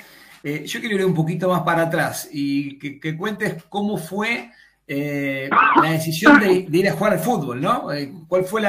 [0.44, 4.52] Eh, yo quiero ir un poquito más para atrás y que, cuentes cómo fue
[4.86, 5.50] eh,
[5.82, 7.94] la decisión de, ir a jugar al fútbol, ¿no?
[7.94, 8.62] Eh, ¿Cuál fue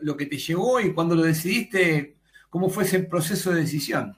[0.00, 2.16] lo que te llevó y cuando lo decidiste,
[2.50, 4.16] cómo fue ese proceso de decisión?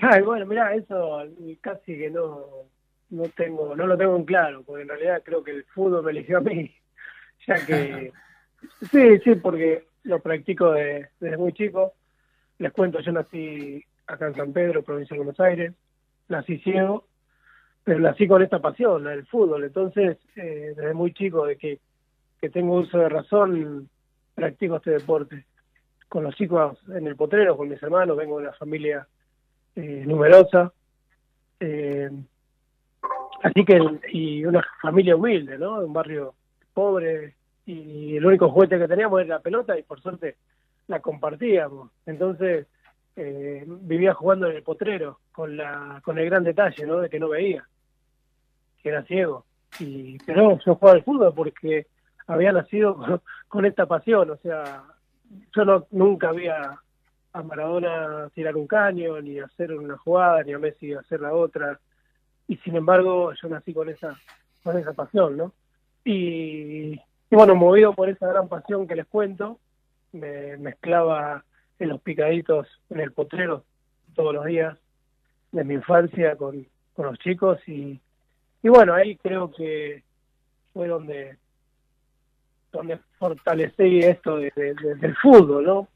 [0.00, 1.22] Ay, bueno, mira, eso
[1.62, 2.44] casi que no,
[3.08, 6.10] no tengo, no lo tengo en claro, porque en realidad creo que el fútbol me
[6.10, 6.70] eligió a mí,
[7.46, 8.12] ya que
[8.90, 11.92] sí, sí, porque lo practico de- desde muy chico.
[12.58, 15.72] Les cuento, yo nací acá en San Pedro, provincia de Buenos Aires,
[16.28, 17.06] nací ciego,
[17.82, 19.64] pero nací con esta pasión, la del fútbol.
[19.64, 21.78] Entonces, eh, desde muy chico, de que,
[22.40, 23.88] que tengo uso de razón,
[24.34, 25.44] practico este deporte.
[26.08, 29.06] Con los chicos en el potrero, con mis hermanos, vengo de una familia
[29.74, 30.72] eh, numerosa.
[31.60, 32.10] Eh,
[33.42, 33.80] así que,
[34.12, 35.80] y una familia humilde, ¿no?
[35.80, 36.34] De un barrio
[36.72, 37.34] pobre,
[37.66, 40.36] y el único juguete que teníamos era la pelota, y por suerte
[40.86, 41.90] la compartíamos.
[42.06, 42.66] Entonces,
[43.16, 47.00] eh, vivía jugando en el potrero, con la con el gran detalle, ¿no?
[47.00, 47.66] De que no veía,
[48.82, 49.44] que era ciego.
[49.78, 51.86] Y, pero yo jugaba al fútbol porque
[52.26, 52.96] había nacido
[53.48, 54.82] con, esta pasión, o sea,
[55.54, 56.78] yo no, nunca había
[57.32, 61.80] a Maradona tirar un caño, ni hacer una jugada, ni a Messi hacer la otra.
[62.46, 64.16] Y sin embargo, yo nací con esa,
[64.62, 65.52] con esa pasión, ¿no?
[66.04, 67.00] Y,
[67.34, 69.58] y bueno, movido por esa gran pasión que les cuento,
[70.12, 71.42] me mezclaba
[71.80, 73.64] en los picaditos en el potrero
[74.14, 74.78] todos los días
[75.50, 76.64] de mi infancia con,
[76.94, 78.00] con los chicos y,
[78.62, 80.04] y bueno, ahí creo que
[80.72, 81.36] fue donde
[82.70, 85.88] donde fortalecí esto de- de- de- del fútbol, ¿no?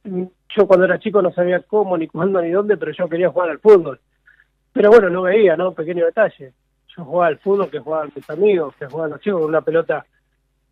[0.56, 3.50] Yo cuando era chico no sabía cómo, ni cuándo, ni dónde, pero yo quería jugar
[3.50, 4.00] al fútbol.
[4.72, 5.72] Pero bueno, no veía, ¿no?
[5.72, 6.52] Pequeño detalle.
[6.96, 10.04] Yo jugaba al fútbol que jugaban mis amigos, que jugaban los chicos con una pelota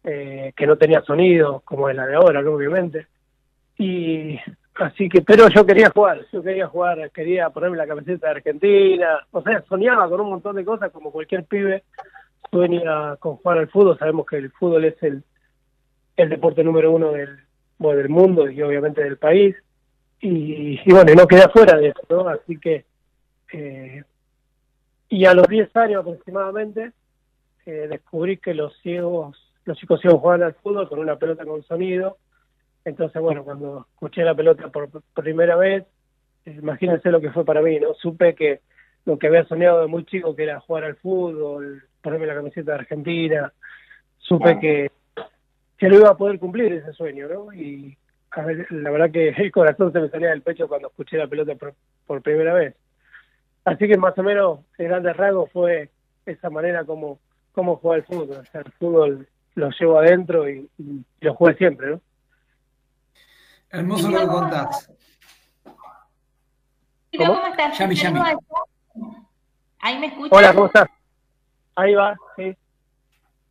[0.08, 3.08] eh, que no tenía sonido, como es la de ahora, obviamente.
[3.76, 4.38] Y
[4.76, 9.26] así que, pero yo quería jugar, yo quería jugar, quería ponerme la camiseta de Argentina,
[9.32, 11.82] o sea, soñaba con un montón de cosas como cualquier pibe
[12.52, 15.24] sueña con jugar al fútbol, sabemos que el fútbol es el,
[16.16, 17.40] deporte número uno del,
[17.76, 19.56] del mundo y obviamente del país,
[20.20, 22.28] y, y bueno, no quedé afuera de eso, ¿no?
[22.28, 22.84] Así que,
[23.52, 24.04] eh,
[25.08, 26.92] y a los 10 años aproximadamente,
[27.66, 31.62] eh, descubrí que los ciegos, los chicos ciegos jugaban al fútbol con una pelota con
[31.64, 32.16] sonido,
[32.84, 35.84] entonces bueno, cuando escuché la pelota por primera vez,
[36.46, 37.94] eh, imagínense lo que fue para mí, ¿no?
[37.94, 38.60] Supe que
[39.04, 42.72] lo que había soñado de muy chico, que era jugar al fútbol, ponerme la camiseta
[42.72, 43.52] de Argentina,
[44.18, 44.90] supe que,
[45.76, 47.52] que lo iba a poder cumplir ese sueño, ¿no?
[47.52, 47.96] Y
[48.30, 51.26] a ver, la verdad que el corazón se me salía del pecho cuando escuché la
[51.26, 51.74] pelota por,
[52.06, 52.74] por primera vez.
[53.64, 55.90] Así que más o menos, en grandes rasgos, fue
[56.24, 57.18] esa manera como,
[57.52, 58.30] como jugar al fútbol.
[58.30, 62.00] O sea, el fútbol lo llevo adentro y, y lo jugué siempre, ¿no?
[63.70, 64.90] Hermoso lo que contás.
[67.10, 67.78] Silvio, ¿cómo estás?
[67.78, 68.20] Yami, Yami.
[69.80, 70.38] ¿Ahí me escuchas?
[70.38, 70.88] Hola, ¿cómo estás?
[71.74, 72.56] Ahí va, sí.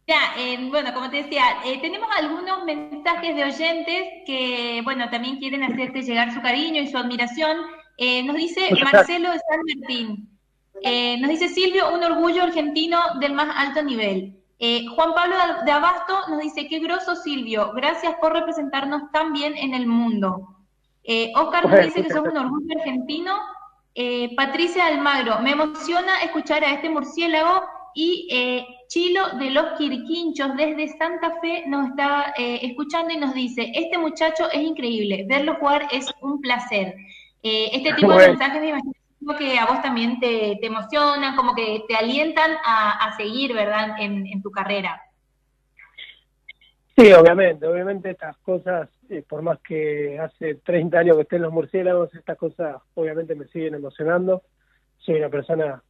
[0.08, 5.38] Ya, eh, bueno, como te decía, eh, tenemos algunos mensajes de oyentes que, bueno, también
[5.38, 7.58] quieren hacerte llegar su cariño y su admiración.
[7.98, 10.30] Eh, nos dice Marcelo de San Martín.
[10.84, 14.38] Eh, nos dice Silvio, un orgullo argentino del más alto nivel.
[14.60, 15.36] Eh, Juan Pablo
[15.66, 20.56] de Abasto nos dice, qué groso Silvio, gracias por representarnos tan bien en el mundo.
[21.04, 23.38] Eh, Oscar nos Bueno, dice que sos un orgullo argentino.
[23.94, 27.64] Eh, Patricia Almagro, me emociona escuchar a este murciélago
[27.96, 33.34] y eh, Chilo de los Quirquinchos desde Santa Fe nos está eh, escuchando y nos
[33.34, 36.96] dice, este muchacho es increíble, verlo jugar es un placer.
[37.42, 38.94] Eh, este tipo de mensajes me imagino
[39.34, 43.96] que a vos también te, te emocionan, como que te alientan a, a seguir, ¿verdad?,
[44.00, 45.02] en, en tu carrera.
[46.98, 51.52] Sí, obviamente, obviamente estas cosas, eh, por más que hace 30 años que estén los
[51.52, 54.44] murciélagos, estas cosas obviamente me siguen emocionando.
[55.00, 55.84] Soy una persona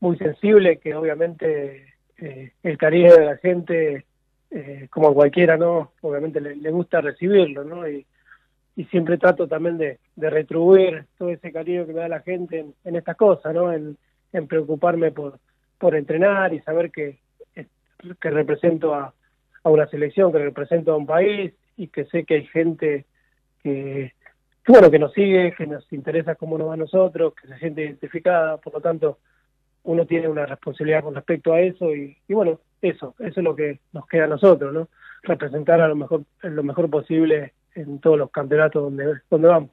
[0.00, 4.04] muy sensible que obviamente eh, el cariño de la gente,
[4.50, 5.92] eh, como cualquiera, ¿no?
[6.02, 7.88] Obviamente le, le gusta recibirlo, ¿no?
[7.88, 8.04] Y,
[8.80, 12.64] y siempre trato también de, de retribuir todo ese cariño que me da la gente
[12.82, 13.70] en, estas cosas, ¿no?
[13.70, 13.98] En,
[14.48, 15.38] preocuparme por,
[15.76, 17.18] por entrenar y saber que,
[17.54, 19.12] que represento a,
[19.64, 23.04] a una selección, que represento a un país y que sé que hay gente
[23.62, 24.14] que,
[24.64, 27.58] que, bueno, que nos sigue, que nos interesa cómo nos va a nosotros, que se
[27.58, 29.18] siente identificada, por lo tanto
[29.82, 33.54] uno tiene una responsabilidad con respecto a eso y, y bueno, eso, eso es lo
[33.54, 34.88] que nos queda a nosotros, ¿no?
[35.22, 39.70] Representar a lo mejor, lo mejor posible en todos los campeonatos donde, donde vamos.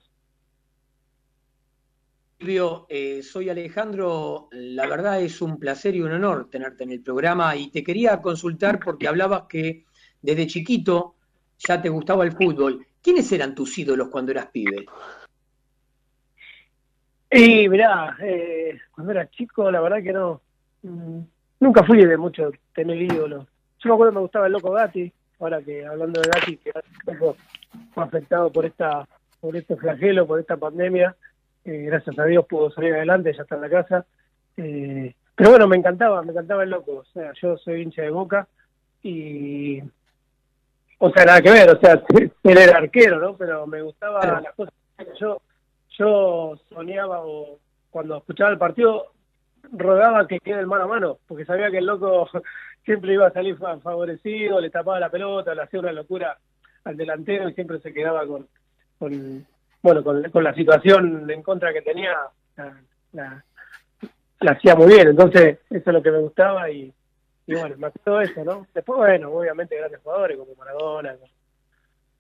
[2.40, 4.48] Silvio, eh, soy Alejandro.
[4.52, 8.22] La verdad es un placer y un honor tenerte en el programa y te quería
[8.22, 9.86] consultar porque hablabas que
[10.22, 11.16] desde chiquito
[11.58, 12.86] ya te gustaba el fútbol.
[13.02, 14.86] ¿Quiénes eran tus ídolos cuando eras pibe?
[17.32, 20.42] Y mirá, eh, cuando era chico, la verdad que no.
[20.84, 21.20] mm,
[21.60, 23.48] Nunca fui de mucho tener ídolos.
[23.80, 26.72] Yo me acuerdo que me gustaba el Loco Gatti, ahora que hablando de Gatti, que
[26.72, 27.38] un poco
[27.98, 29.08] fue afectado por esta
[29.42, 31.16] por este flagelo, por esta pandemia.
[31.66, 34.06] eh, gracias a Dios pudo salir adelante, ya está en la casa.
[34.56, 36.98] Eh, pero bueno, me encantaba, me encantaba el Loco.
[36.98, 38.48] O sea, yo soy hincha de Boca
[39.04, 39.82] y.
[41.00, 42.02] O sea, nada que ver, o sea,
[42.44, 43.36] él era arquero, ¿no?
[43.36, 44.74] Pero me gustaba las cosas.
[45.20, 45.42] Yo
[45.98, 47.58] yo soñaba o
[47.90, 49.08] cuando escuchaba el partido
[49.72, 52.30] rodaba que quede el mano a mano, porque sabía que el loco
[52.86, 56.38] siempre iba a salir fa- favorecido, le tapaba la pelota, le hacía una locura
[56.88, 58.48] al delantero y siempre se quedaba con,
[59.00, 59.46] con
[59.82, 62.16] bueno, con, la situación en contra que tenía,
[62.56, 63.44] la,
[64.42, 66.94] la- hacía muy bien, entonces eso es lo que me gustaba y,
[67.48, 68.68] bueno, me todo eso, ¿no?
[68.74, 71.16] Después, bueno, obviamente grandes jugadores como Maradona,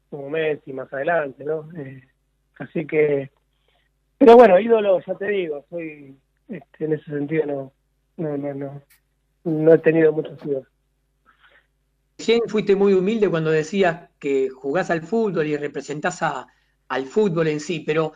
[0.10, 1.70] como Messi más adelante, ¿no?
[1.78, 2.04] Eh,
[2.60, 3.30] así que
[4.18, 7.72] pero bueno, ídolo, ya te digo, soy este, en ese sentido no,
[8.18, 8.82] no, no, no,
[9.44, 10.68] no he tenido muchos ídolos.
[12.18, 17.60] Recién fuiste muy humilde cuando decías que jugás al fútbol y representás al fútbol en
[17.60, 18.14] sí, pero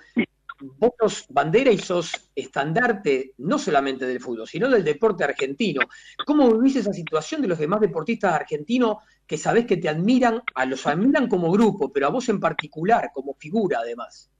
[0.78, 5.82] vos sos bandera y sos estandarte no solamente del fútbol, sino del deporte argentino.
[6.26, 10.66] ¿Cómo vivís esa situación de los demás deportistas argentinos que sabés que te admiran, a
[10.66, 14.32] los admiran como grupo, pero a vos en particular, como figura además?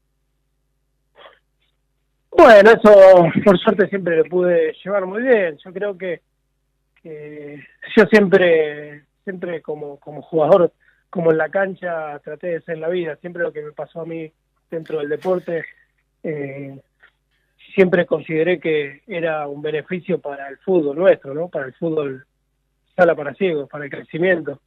[2.32, 5.58] Bueno, eso por suerte siempre lo pude llevar muy bien.
[5.64, 6.22] Yo creo que
[7.04, 10.72] yo siempre, siempre como, como jugador,
[11.10, 13.16] como en la cancha, traté de ser la vida.
[13.18, 14.32] Siempre lo que me pasó a mí
[14.70, 15.66] dentro del deporte,
[16.24, 16.80] eh,
[17.76, 21.50] siempre consideré que era un beneficio para el fútbol nuestro, ¿no?
[21.50, 22.26] Para el fútbol
[22.96, 24.62] sala para ciegos, para el crecimiento.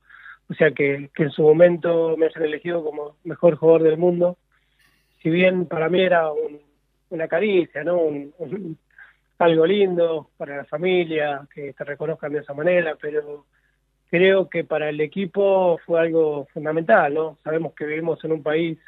[0.49, 4.37] O sea que, en su momento me hayan elegido como mejor jugador del mundo.
[5.23, 6.61] Si bien para mí era un,
[7.11, 7.99] una caricia, ¿no?
[7.99, 8.79] Un-
[9.39, 13.45] algo lindo para la familia, que te reconozcan de esa manera, pero
[14.11, 17.39] creo que para el equipo fue algo fundamental, ¿no?
[17.45, 18.79] Sabemos que vivimos en un país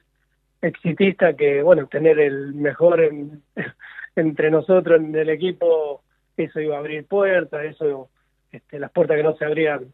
[0.62, 3.42] exitista que, bueno, tener el mejor en-
[4.16, 6.02] entre nosotros en el equipo,
[6.36, 8.08] eso iba a abrir puertas, eso,
[8.52, 9.92] este, las puertas que no se abrían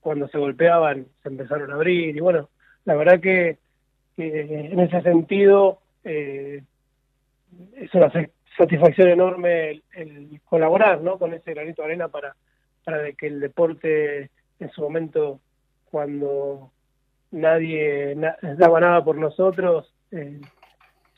[0.00, 2.48] cuando se golpeaban se empezaron a abrir y bueno,
[2.84, 3.58] la verdad que,
[4.16, 6.62] en ese sentido eh,
[7.76, 11.18] es una sa- satisfacción enorme el, colaborar ¿no?
[11.18, 12.34] con ese granito de arena para,
[12.84, 14.30] para que el deporte
[14.60, 15.40] en su momento
[15.90, 16.70] cuando
[17.30, 20.40] nadie na- daba nada por nosotros eh,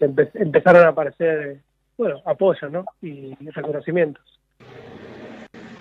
[0.00, 1.60] empe- empezaron a aparecer
[1.96, 2.84] bueno apoyos ¿no?
[3.00, 4.24] y reconocimientos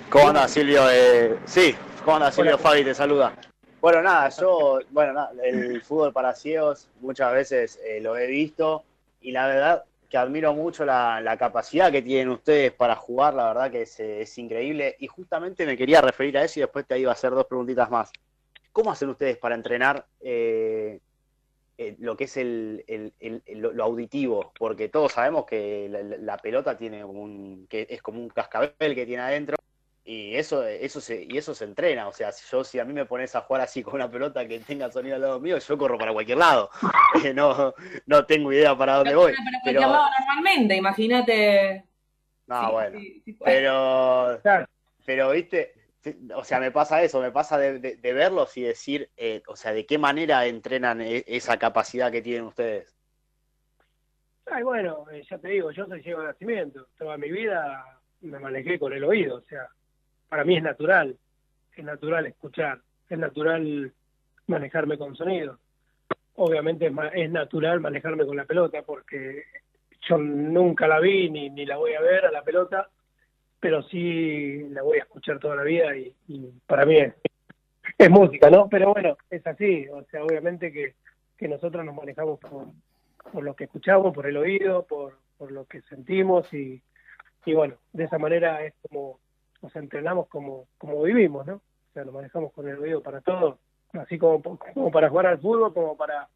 [0.10, 0.89] ¿Cómo anda Silvio?
[0.91, 2.55] Eh, sí, ¿cómo anda Silvio?
[2.55, 2.64] Hola.
[2.64, 3.32] Fabi te saluda.
[3.80, 8.84] Bueno, nada, yo, bueno, nada, el fútbol para ciegos muchas veces eh, lo he visto
[9.22, 13.72] y la verdad que admiro mucho la, capacidad que tienen ustedes para jugar, la verdad
[13.72, 17.14] que es, increíble y justamente me quería referir a eso y después te iba a
[17.14, 18.12] hacer dos preguntitas más.
[18.72, 20.99] ¿Cómo hacen ustedes para entrenar eh,
[21.78, 23.14] eh, lo que es el,
[23.55, 24.51] lo, auditivo?
[24.57, 29.05] Porque todos sabemos que la, la- pelota tiene un, que es como un cascabel que
[29.05, 29.57] tiene adentro
[30.12, 32.93] y eso, eso se, y eso se entrena, o sea, si yo si a mí
[32.93, 35.78] me pones a jugar así con una pelota que tenga sonido al lado mío, yo
[35.78, 36.72] corro para cualquier lado.
[37.24, 37.74] Eh, no,
[38.05, 39.34] no tengo idea para dónde voy.
[39.34, 41.86] Para Pero, cualquier lado normalmente, imagínate.
[42.47, 42.99] no, Sí, bueno.
[42.99, 44.41] sí, sí, Pero,
[45.05, 45.74] pero viste,
[46.36, 49.55] o sea, me pasa eso, me pasa de, de- de verlos y decir, eh, o
[49.55, 52.95] sea, de qué manera entrenan e- esa capacidad que tienen ustedes.
[54.47, 56.88] Ay, bueno, eh, ya te digo, yo soy ciego de nacimiento.
[56.97, 57.86] Toda mi vida
[58.22, 59.38] me manejé con el oído.
[59.38, 59.68] O sea,
[60.30, 61.17] para mí es natural.
[61.75, 62.80] Es natural escuchar.
[63.09, 63.91] Es natural
[64.47, 65.57] manejarme con sonido.
[66.36, 69.43] Obviamente es, es natural manejarme con la pelota porque
[70.07, 72.89] yo nunca la vi ni, ni la voy a ver a la pelota,
[73.59, 77.13] pero sí la voy a escuchar toda la vida y, y para mí es,
[77.97, 78.69] es música, ¿no?
[78.69, 79.88] Pero bueno, es así.
[79.89, 80.95] O sea, obviamente que,
[81.38, 82.67] que nosotros nos manejamos por,
[83.32, 86.82] por lo que escuchamos, por el oído, por, por lo que sentimos y,
[87.45, 89.19] y bueno, de esa manera es como
[89.62, 91.55] nos entrenamos como, como vivimos, ¿no?
[91.55, 93.60] O sea, nos manejamos con el oído para todo,
[93.93, 94.41] así como,
[94.91, 96.28] para jugar al fútbol, como para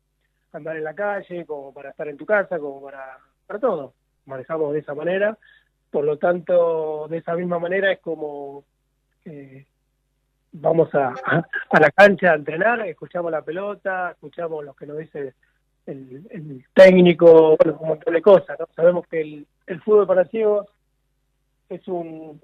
[0.51, 3.17] andar en la calle, como para estar en tu casa, como para,
[3.47, 3.93] para todo.
[4.26, 5.38] Manejamos de esa manera,
[5.91, 8.63] por lo tanto, de esa misma manera es como
[9.26, 9.65] eh,
[10.51, 11.13] vamos a,
[11.69, 15.34] a la cancha a entrenar, escuchamos la pelota, escuchamos lo que nos dice
[15.86, 18.67] el, el técnico, bueno, un montón de cosas, ¿no?
[18.76, 20.67] Sabemos que el, el fútbol para ciegos
[21.69, 22.39] es un,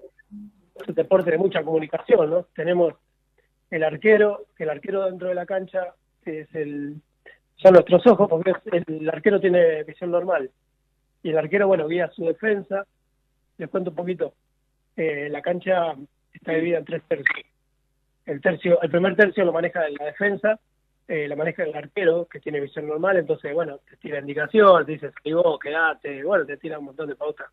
[0.88, 2.43] un deporte de mucha comunicación, ¿no?
[2.55, 2.93] Tenemos
[3.69, 5.93] el arquero, que el arquero dentro de la cancha
[6.25, 7.01] es el
[7.61, 8.53] son nuestros ojos, porque
[8.88, 10.49] el arquero tiene visión normal.
[11.21, 12.86] Y el arquero, bueno, guía su defensa.
[13.57, 14.34] Les cuento un poquito.
[14.95, 15.93] Eh, la cancha
[16.34, 17.45] está dividida en tres tercios.
[18.25, 20.59] El tercio, el primer tercio lo maneja la defensa,
[21.07, 24.91] eh, la maneja el arquero, que tiene visión normal, entonces, bueno, te tira indicación, te
[24.93, 27.47] dice, vos, quedate, bueno, te tira un montón de pautas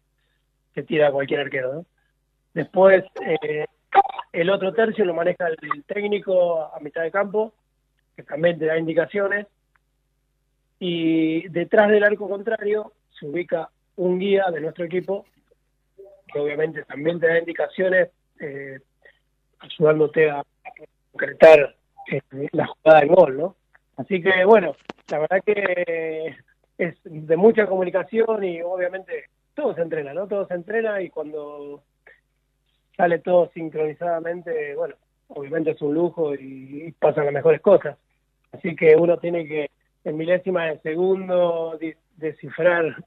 [0.74, 1.86] que tira cualquier arquero, ¿no?
[2.56, 3.66] Después, eh,
[4.32, 7.52] el otro tercio lo maneja el técnico a mitad de campo,
[8.16, 9.46] que también te da indicaciones,
[10.78, 15.26] y detrás del arco contrario se ubica un guía de nuestro equipo,
[16.32, 18.08] que obviamente también te da indicaciones,
[18.40, 18.80] eh,
[19.58, 20.42] ayudándote a
[21.12, 21.76] concretar
[22.10, 23.56] eh, la jugada del gol, ¿no?
[23.98, 24.74] Así que, bueno,
[25.10, 26.34] la verdad que
[26.78, 30.26] es de mucha comunicación y obviamente todo se entrena, ¿no?
[30.26, 31.82] Todo se entrena y cuando
[32.96, 34.94] sale todo sincronizadamente, bueno,
[35.28, 37.96] obviamente es un lujo y, pasan las mejores cosas.
[38.52, 39.70] Así que uno tiene que
[40.04, 41.78] en milésima de segundo
[42.16, 43.04] descifrar,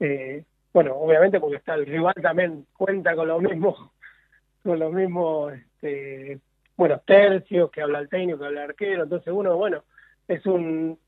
[0.00, 3.92] eh, bueno, obviamente porque está el rival también cuenta con lo mismo,
[4.62, 6.38] con los mismos, este,
[6.76, 9.84] bueno, tercios que habla el técnico, que habla el arquero, entonces uno, bueno,
[10.28, 10.98] es un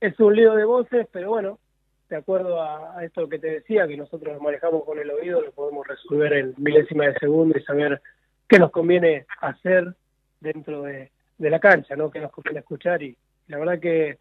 [0.00, 1.58] es un lío de voces, pero bueno,
[2.08, 5.40] de acuerdo a, a esto que te decía, que nosotros nos manejamos con el oído,
[5.40, 8.00] lo podemos resolver en milésima de segundo y saber
[8.48, 9.94] qué nos conviene hacer
[10.40, 12.10] dentro de, la cancha, ¿no?
[12.10, 13.16] Qué nos conviene escuchar y
[13.48, 14.18] la verdad que,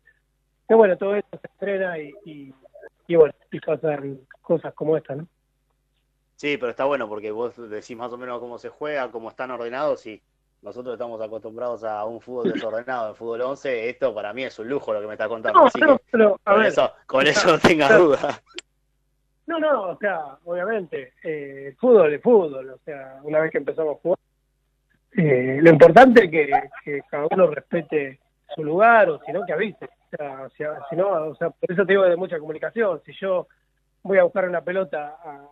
[0.67, 2.53] que bueno, todo esto se estrena y, y,
[3.07, 5.27] y bueno, y pasan cosas como esta, ¿no?
[6.35, 9.51] Sí, pero está bueno porque vos decís más o menos cómo se juega, cómo están
[9.51, 10.21] ordenados y
[10.63, 14.69] nosotros estamos acostumbrados a un fútbol desordenado, el fútbol 11, esto para mí es un
[14.69, 17.27] lujo lo que me está contando, No, así que pero, a con ver, eso, con
[17.27, 18.41] eso no tengas duda.
[19.45, 23.57] No, no, o sea, obviamente, eh, el fútbol es fútbol, o sea, una vez que
[23.57, 24.19] empezamos a jugar,
[25.17, 26.51] eh, lo importante es que,
[26.83, 28.19] que cada uno respete
[28.55, 29.85] su lugar, o si no, que avise.
[29.85, 33.01] O sea, si, si no, o sea, por eso te digo de mucha comunicación.
[33.05, 33.47] Si yo
[34.03, 35.45] voy a buscar una pelota, a-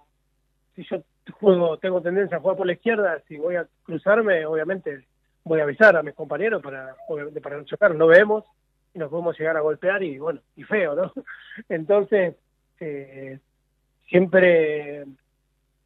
[0.75, 1.03] si yo
[1.39, 5.05] juego, tengo tendencia a jugar por la izquierda, si voy a cruzarme, obviamente
[5.43, 6.95] voy a avisar a mis compañeros para,
[7.41, 7.95] para no chocar.
[7.95, 8.43] No vemos
[8.93, 11.13] y nos podemos llegar a golpear y bueno, y feo, ¿no?
[11.69, 12.35] Entonces,
[12.79, 13.39] eh,
[14.07, 15.05] siempre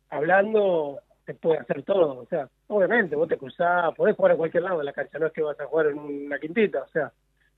[0.10, 4.64] hablando se puede hacer todo, o sea, obviamente vos te cruzás, podés jugar a cualquier
[4.64, 7.12] lado de la cancha, no es que vas a jugar en una quintita, o sea,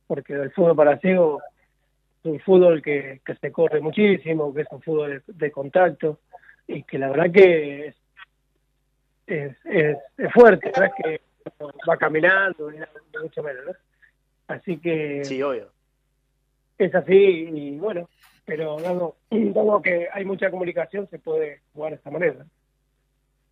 [0.08, 1.42] porque el fútbol para ciego
[2.24, 6.20] es un fútbol que, que se corre muchísimo, que es un fútbol de, de contacto
[6.68, 7.96] y que la verdad que es,
[9.28, 11.22] es, es, es fuerte, no es que
[11.90, 13.72] va caminando, ni nada, ni mucho menos, ¿no?
[14.48, 15.72] Así que Sí, obvio.
[16.78, 18.10] es así y bueno,
[18.46, 22.46] pero dado, dado que hay mucha comunicación se puede jugar de esta manera.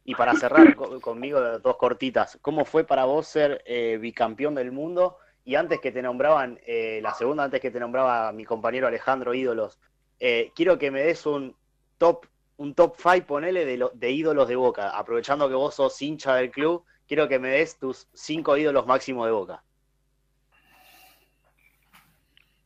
[0.08, 2.38] Y para cerrar co- conmigo, dos cortitas.
[2.42, 5.18] ¿Cómo fue para vos ser eh, bicampeón del mundo?
[5.44, 9.34] Y antes que te nombraban, eh, la segunda, antes que te nombraba mi compañero Alejandro
[9.34, 9.80] Ídolos,
[10.20, 11.56] eh, quiero que me des un
[11.98, 12.26] top,
[12.58, 14.90] un top 5, ponele, de, lo- de ídolos de Boca.
[14.98, 19.26] Aprovechando que vos sos hincha del club, quiero que me des tus cinco ídolos máximos
[19.26, 19.64] de Boca.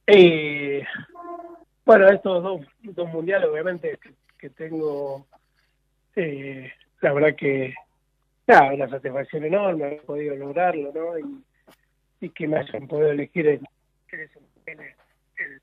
[0.07, 0.81] Y
[1.85, 2.61] bueno, estos dos,
[3.13, 3.99] mundiales, obviamente,
[4.37, 5.27] que, tengo,
[6.15, 6.71] eh,
[7.01, 7.73] la verdad que,
[8.47, 11.19] nada, una satisfacción enorme haber podido lograrlo, ¿no?
[12.21, 13.61] Y, que me hayan podido elegir el,
[14.11, 14.79] el,
[15.37, 15.61] el-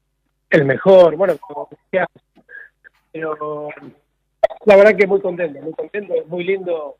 [0.48, 2.06] el mejor, bueno, como decía,
[3.12, 3.68] pero
[4.66, 6.96] la verdad que muy contento, muy contento, es muy lindo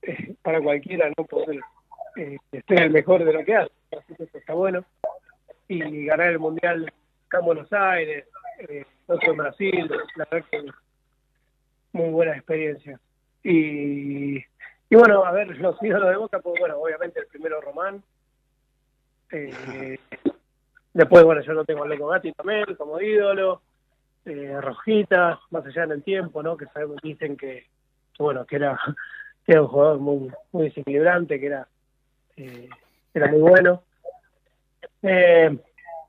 [0.00, 1.24] eh, para cualquiera, ¿no?
[1.24, 1.60] Poder
[2.16, 4.84] eh, ser el mejor de lo que hace, así que eso está bueno
[5.68, 6.92] y ganar el mundial
[7.26, 8.26] acá en Buenos Aires,
[8.58, 10.64] eh, otro en Brasil, la verdad que
[11.92, 12.98] muy buena experiencia.
[13.42, 18.02] Y, y bueno, a ver, los ídolos de Boca, pues bueno, obviamente el primero Román.
[19.30, 19.98] Eh,
[20.94, 23.60] después, bueno, yo lo tengo a Loco Gatti también como ídolo.
[24.24, 26.56] Eh, Rojitas, más allá en el tiempo, ¿no?
[26.56, 27.66] Que sabemos, dicen que,
[28.18, 28.78] bueno, que era,
[29.44, 31.66] que era un jugador muy, muy desequilibrante, que era,
[32.36, 32.68] eh,
[33.14, 33.82] era muy bueno.
[35.02, 35.58] Eh,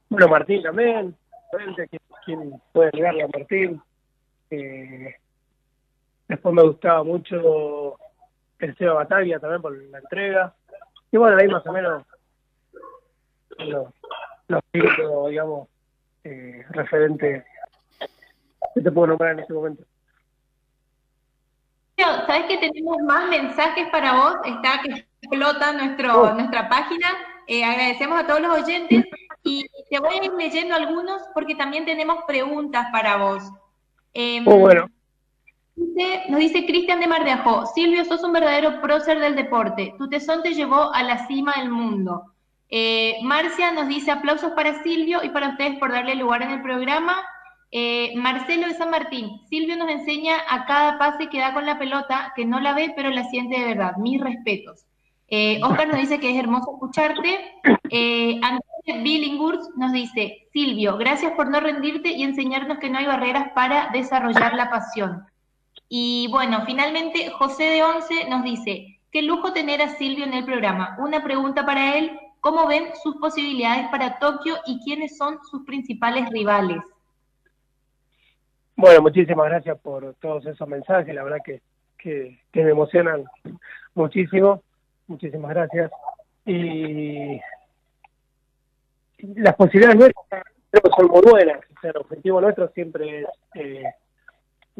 [0.10, 1.16] bueno, Martín también,
[1.52, 1.90] ¿quién,
[2.26, 3.82] quién puede negarle a Martín?
[4.52, 5.16] Eh,
[6.28, 7.98] después me gustaba mucho
[8.60, 10.54] el Seba Bataglia también por la entrega.
[11.12, 12.04] Y bueno, ahí más o menos
[13.58, 13.88] los,
[14.48, 15.68] los digamos,
[16.24, 17.44] eh, referentes
[18.74, 19.84] que te puedo nombrar en este momento.
[22.28, 24.36] ¿Sabes que tenemos más mensajes para vos?
[24.46, 27.08] Está que explota nuestro, nuestra página.
[27.48, 29.06] Eh, agradecemos a todos los oyentes
[29.44, 33.44] y te voy a ir leyendo algunos porque también tenemos preguntas para vos.
[34.14, 34.90] Muy bueno.
[35.76, 39.94] dice- nos dice Cristian de Mar de Ajó, Silvio, sos un verdadero prócer del deporte.
[39.98, 42.34] Tu tesón te llevó a la cima del mundo.
[42.70, 46.62] Eh, Marcia nos dice aplausos para Silvio y para ustedes por darle lugar en el
[46.62, 47.16] programa.
[47.76, 51.80] Eh, Marcelo de San Martín, Silvio nos enseña a cada pase que da con la
[51.80, 53.98] pelota, que no la ve, pero la siente de verdad.
[53.98, 54.86] Mis respetos.
[55.28, 57.40] Eh, Oscar nos dice que es hermoso escucharte.
[57.90, 63.50] Eh, Antonio nos dice, Silvio, gracias por no rendirte y enseñarnos que no hay barreras
[63.56, 65.26] para desarrollar la pasión.
[65.90, 70.46] Y bueno, finalmente José de Once nos dice, qué lujo tener a Silvio en el
[70.46, 70.96] programa.
[71.00, 76.30] Una pregunta para él, ¿cómo ven sus posibilidades para Tokio y quiénes son sus principales
[76.30, 76.84] rivales?
[78.84, 81.62] Bueno, muchísimas gracias por todos esos mensajes, la verdad que,
[81.98, 83.24] que, me emocionan
[83.96, 84.62] muchísimo.
[85.08, 85.90] Muchísimas gracias.
[86.46, 87.40] Y
[89.36, 91.60] las posibilidades nuestras son muy buenas.
[91.78, 93.86] O sea, el objetivo nuestro siempre es eh,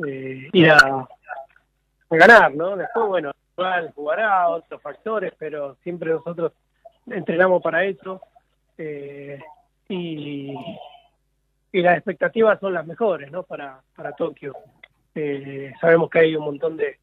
[0.06, 1.08] eh, ir a,
[2.10, 2.76] ganar, ¿no?
[2.76, 3.32] Después, bueno,
[3.96, 6.52] jugará otros factores, pero siempre nosotros
[7.08, 8.20] entrenamos para eso.
[8.78, 9.40] eh,
[9.88, 10.54] y,
[11.74, 13.44] y las expectativas son las mejores, ¿no?
[13.44, 14.56] Para, para Tokio.
[15.16, 17.00] Eh, sabemos que hay un montón de,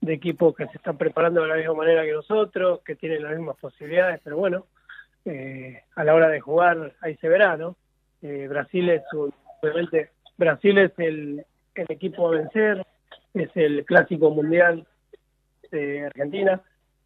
[0.00, 3.36] de equipos que se están preparando de la misma manera que nosotros, que tienen las
[3.36, 4.66] mismas posibilidades, pero bueno,
[5.24, 7.76] eh, a la hora de jugar ahí se verá, ¿no?
[8.20, 9.02] Eh, Brasil es
[9.62, 11.44] obviamente Brasil es el,
[11.74, 12.84] el equipo a vencer,
[13.34, 14.86] es el clásico mundial
[15.70, 16.60] de Argentina,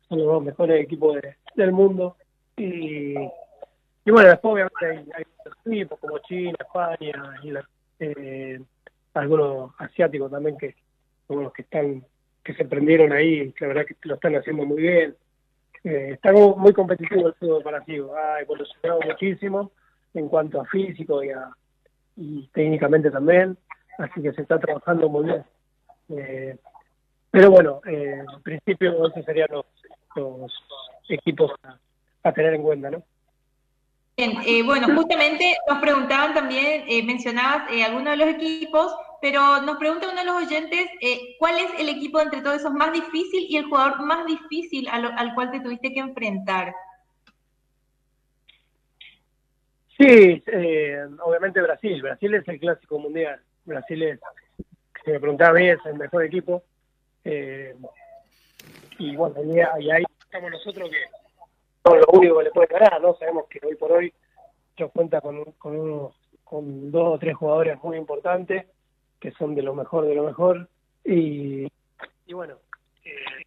[0.08, 2.16] son los dos mejores equipos de- del mundo
[2.56, 3.14] y,
[4.04, 7.38] y bueno, después obviamente hay, otros equipos como China, España
[7.98, 8.60] eh,
[9.14, 10.74] algunos asiáticos también que
[11.28, 12.04] son los que están
[12.42, 15.14] que se prendieron ahí, que la verdad que lo están haciendo muy bien.
[15.84, 19.72] Eh, está muy competitivo el fútbol parasivo, ha evolucionado muchísimo
[20.14, 21.50] en cuanto a físico y, a,
[22.16, 23.56] y técnicamente también,
[23.98, 25.44] así que se está trabajando muy bien.
[26.08, 26.56] Eh,
[27.30, 30.52] pero bueno, eh, en principio esos serían los,
[31.08, 31.52] equipos
[32.22, 33.02] a tener en cuenta, ¿no?
[34.14, 39.62] Bien, eh, bueno, justamente nos preguntaban también, eh, mencionabas eh, algunos de los equipos, pero
[39.62, 42.92] nos pregunta uno de los oyentes, eh, ¿cuál es el equipo entre todos esos más
[42.92, 46.74] difícil y el jugador más difícil al cual te tuviste que enfrentar?
[49.96, 52.02] Sí, eh, obviamente Brasil.
[52.02, 53.40] Brasil es el clásico mundial.
[53.64, 54.20] Brasil es,
[55.04, 56.62] si me preguntaba mí, es el mejor equipo.
[57.24, 59.36] Y bueno,
[59.78, 61.21] y ahí estamos nosotros que
[61.84, 63.14] son lo único que le puede ganar, ¿no?
[63.16, 64.12] Sabemos que hoy por hoy
[64.76, 68.66] ellos cuenta con, con, unos- con dos o tres jugadores muy importantes
[69.20, 70.68] que son de lo mejor de lo mejor.
[71.04, 71.66] Y,
[72.26, 72.56] y bueno,
[73.04, 73.44] eh,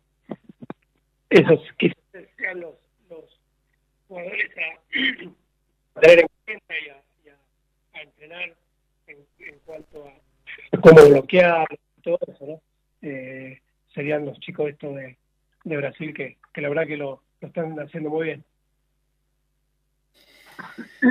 [1.29, 1.97] esos quizás
[2.37, 2.75] sean los,
[3.09, 3.39] los
[4.07, 8.53] jugadores a, a en cuenta y a entrenar
[9.07, 11.67] en, en cuanto a cómo bloquear
[12.03, 12.61] todo eso, ¿no?
[13.01, 13.61] Eh,
[13.93, 15.17] serían los chicos estos de,
[15.63, 18.43] de Brasil que, que la verdad que lo, lo están haciendo muy bien.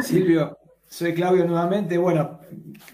[0.02, 0.58] Silvio,
[0.88, 1.96] soy Claudio nuevamente.
[1.98, 2.40] Bueno,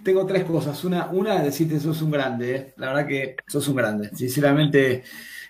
[0.03, 0.83] tengo tres cosas.
[0.85, 2.75] Una, una decirte sos un grande, ¿eh?
[2.77, 4.11] la verdad que sos un grande.
[4.15, 5.03] Sinceramente,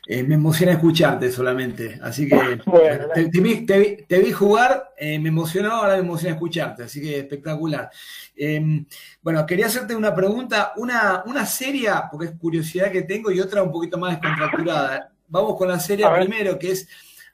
[0.06, 1.98] eh, me emociona escucharte solamente.
[2.02, 2.36] Así que
[2.66, 6.34] Bueno, te, te vi, te vi- te vi jugar, eh, me emocionó, ahora me emociona
[6.34, 6.84] escucharte.
[6.84, 7.90] Así que espectacular.
[8.36, 8.84] Eh,
[9.22, 13.62] bueno, quería hacerte una pregunta, una, una seria, porque es curiosidad que tengo, y otra
[13.62, 15.12] un poquito más descontracturada.
[15.28, 16.88] Vamos con la seria primero, que es,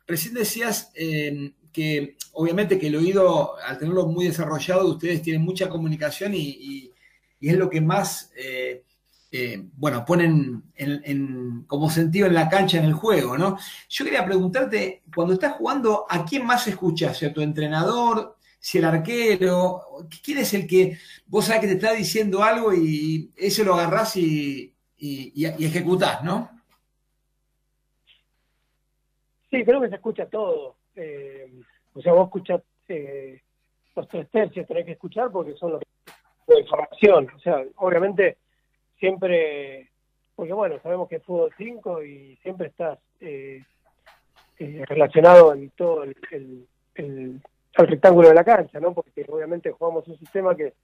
[0.07, 5.68] recién decías eh, que obviamente que el oído, al tenerlo muy desarrollado, ustedes tienen mucha
[5.68, 6.92] comunicación y,
[7.40, 8.84] es lo que más, eh,
[9.30, 13.59] eh, bueno, ponen en, en- como sentido en la cancha, en el juego, ¿no?
[13.88, 17.22] Yo quería preguntarte, cuando estás jugando, ¿a quién más escuchas?
[17.22, 18.36] ¿A tu entrenador?
[18.59, 19.82] ¿Si el arquero?
[20.24, 24.16] ¿Quién es el que vos sabés que te está diciendo algo y ese lo agarrás
[24.16, 26.50] y- y- y ejecutás, ¿no?
[29.57, 30.76] Sí, creo que se escucha todo.
[30.96, 31.50] Eh,
[31.94, 33.40] o sea, vos escuchás eh,
[33.94, 35.82] los tres tercios, tenés que escuchar porque son los
[36.46, 37.26] la información.
[37.34, 38.36] O sea, obviamente
[38.98, 39.88] siempre,
[40.34, 43.62] porque bueno, sabemos que es fútbol 5 y siempre estás eh,
[44.59, 47.40] eh, relacionado en todo el, el, el-
[47.72, 48.92] rectángulo de la cancha, ¿no?
[48.92, 50.74] Porque obviamente jugamos un sistema que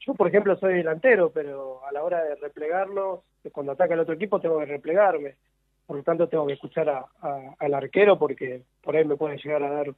[0.00, 3.20] yo, por ejemplo, soy delantero, pero a la hora de replegarnos,
[3.52, 5.36] cuando ataca el otro equipo, tengo que replegarme
[5.86, 9.36] por lo tanto tengo que escuchar a- a- al arquero porque por ahí me puede
[9.38, 9.92] llegar a dar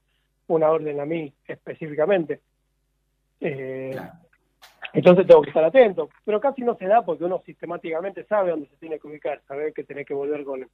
[0.49, 2.41] una orden a mí específicamente.
[3.41, 3.97] Eh,
[4.93, 8.69] Entonces tengo que estar atento, pero casi no se da porque uno sistemáticamente sabe dónde
[8.69, 10.69] se tiene que ubicar, sabe que tenés que volver con,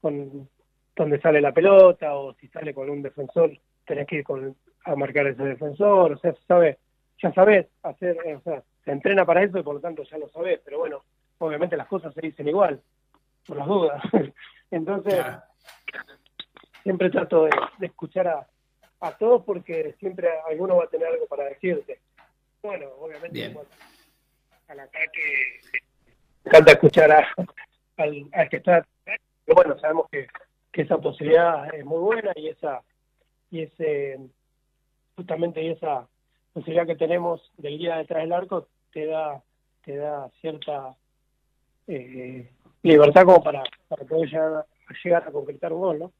[0.00, 0.48] con
[0.96, 3.50] dónde sale la pelota o si sale con un defensor,
[3.84, 6.78] tenés que ir con, a marcar ese defensor, o sea, sabe,
[7.22, 10.28] ya sabes hacer, o sea, se entrena para eso y por lo tanto ya lo
[10.30, 11.02] sabes, pero bueno,
[11.38, 12.80] obviamente las cosas se dicen igual,
[13.46, 14.02] por las dudas.
[14.70, 15.24] Entonces,
[16.82, 18.46] siempre trato de, de escuchar a,
[19.00, 22.00] a todos porque siempre alguno va a tener algo para decirte.
[22.62, 23.54] Bueno, obviamente
[24.68, 25.60] al ataque
[26.44, 27.28] me encanta escuchar a,
[27.96, 28.86] al, al que está
[29.44, 30.28] pero bueno, sabemos que,
[30.70, 32.82] que esa posibilidad es muy buena y esa
[33.50, 34.18] y ese
[35.16, 36.08] justamente esa
[36.52, 39.42] posibilidad que tenemos del guía detrás del arco te da
[39.84, 40.96] te da cierta
[41.88, 42.48] eh,
[42.82, 44.66] libertad como para, para poder llegar, a-
[45.04, 46.12] llegar a concretar un gol, ¿no?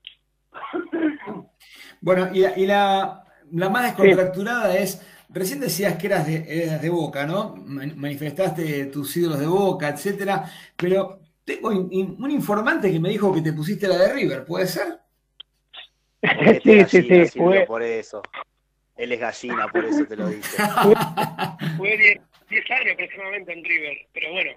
[2.01, 6.91] Bueno, y, y la, la más descontracturada es, recién decías que eras de, eras de
[6.91, 7.55] Boca, ¿no?
[7.57, 10.45] Man- Manifestaste tus ídolos de Boca, etcétera,
[10.77, 14.45] pero tengo in- in- un informante que me dijo que te pusiste la de River,
[14.45, 14.99] ¿puede ser?
[16.63, 17.67] Sí, sí, sí, jugué.
[17.67, 18.23] por eso.
[18.97, 20.27] Él es gallina, por eso te lo.
[21.77, 24.51] Jugué 10 10 años aproximadamente en River, pero bueno,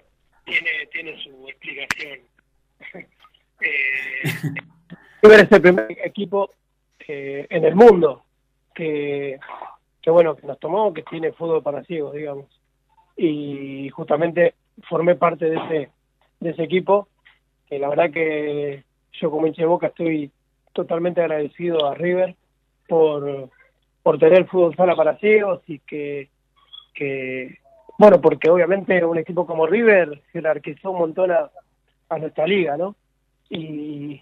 [0.46, 2.20] tiene, tiene su explicación.
[3.58, 4.28] Eh,
[5.22, 6.50] River es el primer equipo
[7.08, 8.24] eh, en el mundo
[8.74, 9.38] que,
[10.02, 12.44] que, bueno, que nos tomó, que tiene fútbol para ciegos, digamos.
[13.16, 14.56] Y justamente
[14.90, 15.90] formé parte de ese,
[16.40, 17.08] de ese equipo,
[17.66, 20.30] que la verdad que yo como hincha de Boca estoy
[20.74, 22.36] totalmente agradecido a River
[22.86, 23.48] por,
[24.02, 26.28] por tener fútbol sala para ciegos y que,
[26.94, 27.58] que,
[27.98, 31.50] bueno, porque obviamente un equipo como River jerarquizó un montón a,
[32.18, 32.94] nuestra liga, ¿no?
[33.48, 34.20] Y,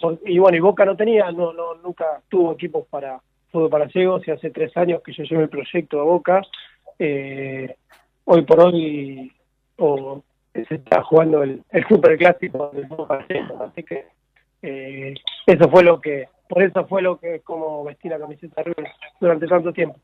[0.00, 4.30] bueno, y Boca no tenía, no, no, nunca tuvo equipos para fútbol para ciegos y
[4.30, 6.42] hace tres años que yo llevo el proyecto a Boca.
[6.98, 7.76] eh,
[8.24, 9.32] hoy por hoy,
[10.54, 14.06] se está jugando el, el super clásico del Boca Juniors, así que
[14.62, 15.14] eh,
[15.46, 18.90] eso fue lo que, por eso fue lo que como vestí la camiseta River
[19.20, 19.98] durante tanto tiempo.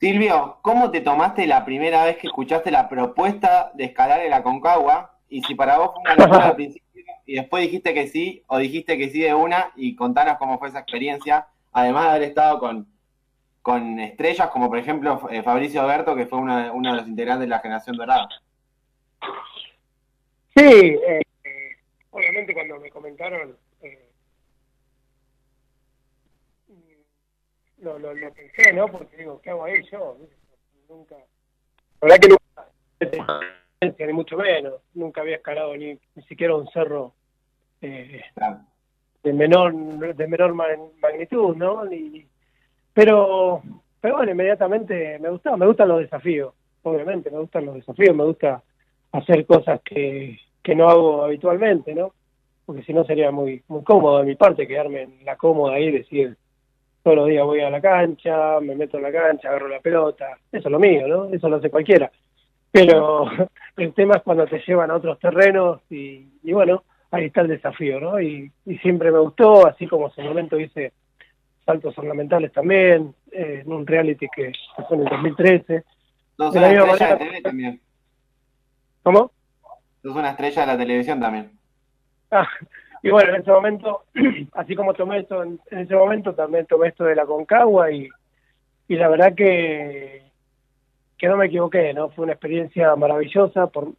[0.00, 5.18] Silvio, ¿cómo te tomaste la primera vez que escuchaste la propuesta de escalar el Aconcagua?
[5.28, 6.88] Y si para vos fue una locura al principio
[7.28, 10.68] y después dijiste que sí, o dijiste que sí de una, y contanos cómo fue
[10.68, 12.88] esa experiencia, además de haber estado con,
[13.60, 17.48] con estrellas como por ejemplo eh, Fabricio Alberto, que fue uno de los integrantes de
[17.48, 18.26] la generación dorada.
[20.56, 21.76] Sí, eh, eh,
[22.10, 24.08] obviamente cuando me comentaron, eh,
[26.68, 27.02] mm,
[27.80, 28.88] lo, lo, lo pensé, ¿no?
[28.88, 30.16] Porque digo, ¿qué hago ahí yo?
[30.88, 31.22] Nunca, la
[32.00, 33.40] verdad que nunca,
[34.06, 37.12] ni mucho menos, nunca había escalado ni, ni siquiera un cerro
[37.82, 38.22] eh,
[39.22, 39.74] de menor
[40.14, 40.66] de menor ma-
[41.00, 41.84] magnitud, ¿no?
[41.84, 42.26] Ni,
[42.94, 43.62] pero,
[44.00, 48.24] pero bueno, inmediatamente me gustaba, me gustan los desafíos, obviamente, me gustan los desafíos, me
[48.24, 48.62] gusta
[49.12, 52.12] hacer cosas que, que no hago habitualmente, ¿no?
[52.66, 55.84] Porque si no sería muy muy cómodo de mi parte quedarme en la cómoda ahí
[55.84, 56.36] y decir
[57.02, 60.36] todos los días voy a la cancha, me meto en la cancha, agarro la pelota,
[60.52, 61.24] eso es lo mío, ¿no?
[61.26, 62.10] Eso lo hace cualquiera.
[62.70, 63.26] Pero
[63.76, 67.48] el tema es cuando te llevan a otros terrenos y, y bueno, ahí está el
[67.48, 68.20] desafío, ¿no?
[68.20, 70.92] Y, y siempre me gustó, así como en su momento hice
[71.64, 75.84] saltos ornamentales también, eh, en un reality que que fue en el 2013.
[76.36, 77.80] Sos De una estrella de manera- TV también.
[79.02, 79.30] ¿Cómo?
[80.02, 81.50] Sos una estrella de la televisión también.
[82.30, 82.46] Ah,
[83.02, 84.02] y bueno, en ese momento,
[84.52, 88.08] así como tomé esto en, ese momento, también tomé esto de la Concagua y,
[88.88, 90.22] y la verdad que,
[91.16, 92.10] que no me equivoqué, ¿no?
[92.10, 93.66] Fue una experiencia maravillosa.
[93.68, 93.92] Por,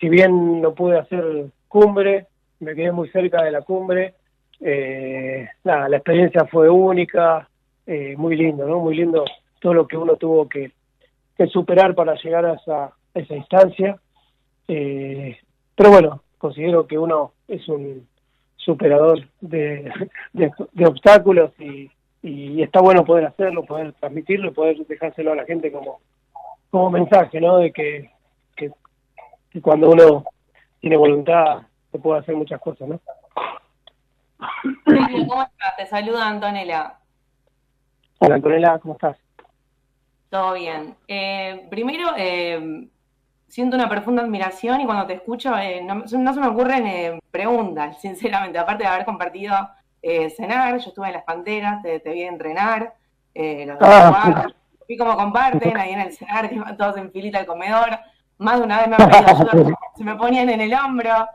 [0.00, 2.26] si bien no pude hacer cumbre,
[2.60, 4.14] me quedé muy cerca de la cumbre.
[4.60, 7.48] Eh, nada, la experiencia fue única,
[7.86, 8.80] eh, muy lindo, ¿no?
[8.80, 9.24] Muy lindo
[9.60, 10.72] todo lo que uno tuvo que,
[11.36, 13.96] que superar para llegar a esa, esa instancia.
[14.68, 15.36] Eh,
[15.74, 18.06] pero bueno, considero que uno es un
[18.56, 19.92] superador de,
[20.32, 21.90] de, de obstáculos y,
[22.22, 26.00] y está bueno poder hacerlo, poder transmitirlo y poder dejárselo a la gente como,
[26.70, 27.58] como mensaje, ¿no?
[27.58, 28.10] De que,
[28.56, 28.72] que,
[29.50, 30.24] que cuando uno
[30.80, 33.00] tiene voluntad se puede hacer muchas cosas, ¿no?
[34.84, 35.76] ¿Cómo estás?
[35.76, 36.94] Te saluda Antonella.
[38.18, 39.18] Hola Antonella, ¿cómo estás?
[40.30, 40.96] Todo bien.
[41.06, 42.88] Eh, primero, eh,
[43.54, 47.20] siento una profunda admiración y cuando te escucho eh, no, no se me ocurren eh,
[47.30, 48.58] preguntas, sinceramente.
[48.58, 49.54] Aparte de haber compartido
[50.02, 52.94] eh, cenar, yo estuve en las Panteras, te, te vi entrenar,
[53.32, 54.48] eh, los Ah.
[54.88, 57.96] vi cómo comparten ahí en el cenar, que todos en filita al comedor.
[58.38, 61.28] Más de una vez me han pedido ayuda, se me ponían en el hombro.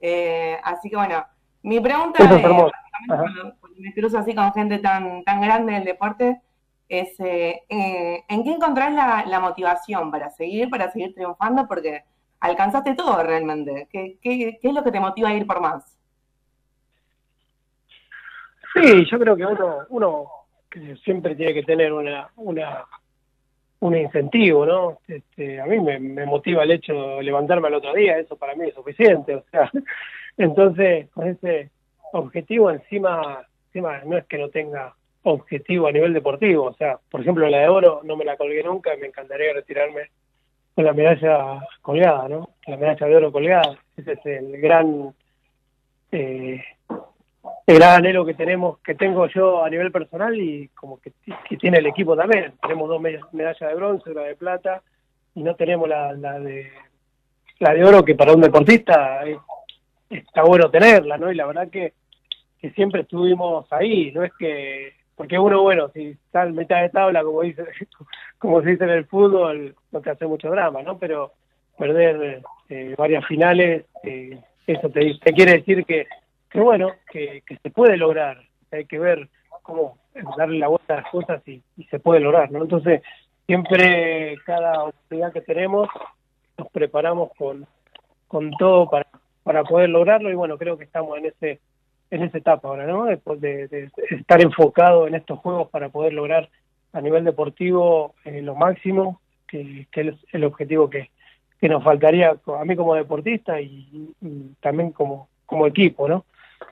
[0.00, 1.26] Eh, así que bueno,
[1.62, 2.70] mi pregunta es cuando
[3.76, 6.40] me cruzo así con gente tan, tan grande del deporte,
[6.88, 8.92] eh, ¿en qué encontrás
[9.26, 11.66] la, motivación para seguir, para seguir triunfando?
[11.66, 12.04] Porque
[12.40, 13.88] alcanzaste todo realmente.
[13.90, 15.98] ¿Qué, es lo que te motiva a ir por más?
[18.74, 19.46] Sí, yo creo que
[19.88, 20.28] uno,
[21.02, 22.84] siempre tiene que tener una, una,
[23.80, 24.98] un incentivo, ¿no?
[25.08, 28.54] Este, a mí me, me motiva el hecho de levantarme al otro día, eso para
[28.54, 29.70] mí es suficiente, o sea,
[30.36, 31.70] entonces con ese
[32.12, 34.94] objetivo encima, encima no es que no tenga
[35.28, 38.62] objetivo a nivel deportivo, o sea, por ejemplo la de oro no me la colgué
[38.62, 40.10] nunca y me encantaría retirarme
[40.74, 42.50] con la medalla colgada, ¿no?
[42.66, 45.12] La medalla de oro colgada, ese es el gran
[46.12, 46.62] eh,
[47.66, 51.12] el gran anhelo que tenemos, que tengo yo a nivel personal y como que,
[51.48, 52.54] que tiene el equipo también.
[52.62, 54.82] Tenemos dos me- medallas de bronce, una de plata
[55.34, 56.70] y no tenemos la, la de
[57.58, 59.38] la de oro que para un deportista es-
[60.10, 61.32] está bueno tenerla, ¿no?
[61.32, 61.94] Y la verdad que,
[62.60, 66.90] que siempre estuvimos ahí, no es que porque uno bueno si está en mitad de
[66.90, 67.64] tabla como dice
[68.38, 70.98] como se dice en el fútbol no te hace mucho drama, ¿no?
[70.98, 71.32] Pero
[71.78, 76.06] perder eh, varias finales eh, eso te, quiere decir que
[76.50, 78.40] que bueno, que, que se puede lograr.
[78.72, 79.28] Hay que ver
[79.62, 79.98] cómo
[80.36, 82.62] darle la vuelta a las cosas y, y se puede lograr, ¿no?
[82.62, 83.02] Entonces,
[83.46, 85.88] siempre cada oportunidad que tenemos
[86.56, 87.66] nos preparamos con,
[88.28, 89.06] con todo para,
[89.42, 91.60] para poder lograrlo y bueno, creo que estamos en ese
[92.10, 93.04] en esa etapa ahora, ¿no?
[93.04, 96.48] De, estar enfocado en estos juegos para poder lograr
[96.92, 101.10] a nivel deportivo eh, lo máximo, que, es el objetivo que,
[101.60, 104.14] que nos faltaría a mí como deportista y,
[104.60, 106.24] también como, como equipo, ¿no?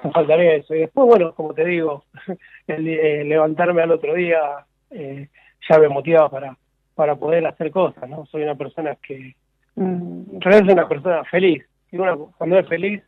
[0.03, 0.75] Nos faltaría eso.
[0.75, 2.05] Y después, bueno, como te digo,
[2.67, 5.29] el, eh, levantarme al otro día eh,
[5.69, 6.57] ya me motiva para,
[6.95, 8.27] para poder hacer cosas, ¿no?
[8.27, 9.35] Soy una persona que,
[9.77, 11.65] mm, en realidad soy una persona feliz.
[11.91, 13.03] Y uno, cuando es feliz,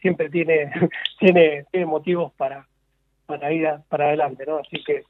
[0.00, 0.70] siempre tiene,
[1.18, 2.66] tiene, tiene motivos para,
[3.26, 4.58] para ir para adelante, ¿no?
[4.58, 5.04] Así que eh,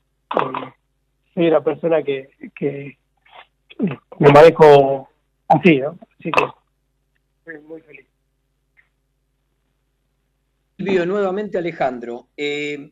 [1.34, 2.28] soy una persona que,
[4.18, 5.09] me manejo
[5.49, 5.99] así, ¿no?
[6.18, 8.07] Así que muy feliz.
[10.76, 12.28] Silvio, nuevamente Alejandro.
[12.36, 12.91] Eh,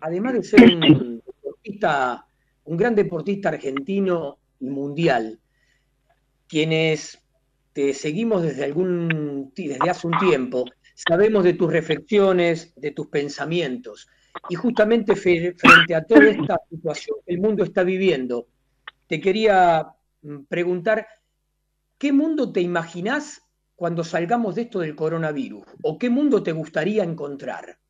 [0.00, 2.26] además de ser un deportista,
[2.64, 5.38] un gran deportista argentino y mundial,
[6.48, 7.22] quienes
[7.72, 10.64] te seguimos desde algún desde hace un tiempo,
[10.94, 14.08] sabemos de tus reflexiones, de tus pensamientos.
[14.48, 18.48] Y justamente frente a toda esta situación que el mundo está viviendo,
[19.06, 21.06] te quería mm, preguntar,
[21.98, 23.42] ¿qué mundo te imaginás
[23.76, 25.64] cuando salgamos de esto del coronavirus?
[25.82, 27.76] ¿O qué mundo te gustaría encontrar?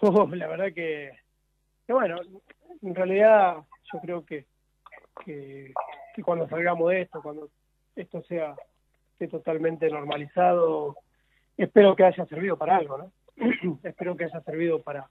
[0.00, 1.12] Oh, la verdad que,
[1.86, 2.16] bueno,
[2.82, 3.58] en realidad
[3.92, 4.44] yo creo que,
[5.24, 5.72] que
[6.22, 7.48] cuando salgamos de esto, cuando
[7.94, 8.56] esto sea
[9.14, 10.96] esté totalmente normalizado,
[11.56, 13.12] espero que haya servido para algo, ¿no?
[13.84, 15.08] espero que haya servido para,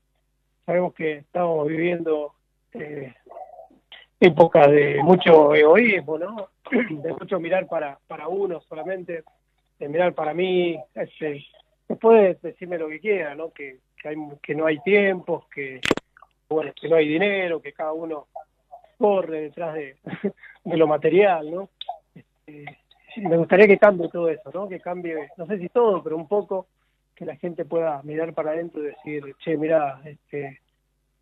[0.66, 2.34] sabemos que estamos viviendo
[2.74, 3.14] eh,
[4.20, 6.50] épocas de mucho egoísmo, ¿no?
[6.72, 9.24] de mucho mirar para, para uno solamente,
[9.80, 11.46] de mirar para mí, este,
[11.88, 13.52] después decirme lo que quiera, ¿no?
[13.52, 15.80] Que, que, hay, que no hay tiempos, que,
[16.50, 18.28] bueno, que no hay dinero, que cada uno
[18.98, 19.96] corre detrás de,
[20.66, 21.70] de lo material, ¿no?
[22.14, 22.83] Este,
[23.22, 24.68] me gustaría que cambie todo eso, ¿no?
[24.68, 26.68] Que cambie, no sé si todo, pero un poco,
[27.16, 30.62] que la gente pueda mirar para adentro y decir, che, mira, este,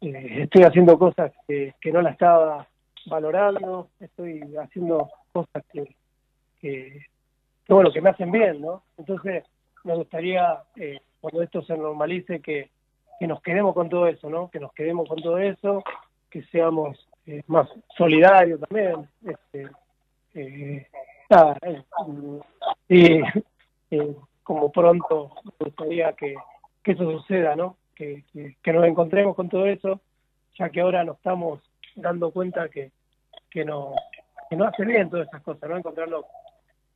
[0.02, 2.68] eh, estoy haciendo cosas que, que no la estaba
[3.06, 5.96] valorando, estoy haciendo cosas que,
[6.60, 7.06] que,
[7.66, 8.84] que, bueno, que me hacen bien, ¿no?
[8.98, 9.44] Entonces,
[9.84, 12.70] me gustaría, eh, cuando esto se normalice, que,
[13.20, 14.50] que nos quedemos con todo eso, ¿no?
[14.50, 15.84] Que nos quedemos con todo eso,
[16.30, 17.68] que seamos eh, más
[17.98, 19.08] solidarios también.
[19.26, 19.70] Este,
[22.90, 23.24] eh,
[23.90, 24.00] y
[24.44, 26.36] como pronto me gustaría que,
[26.84, 27.78] que eso suceda, ¿no?
[27.96, 30.02] Que, que, nos encontremos con todo eso,
[30.58, 31.62] ya que ahora nos estamos
[31.96, 32.92] dando cuenta que,
[33.50, 33.94] que, no,
[34.50, 35.78] que no hace bien todas esas cosas, ¿no?
[35.78, 36.26] Encontrarlo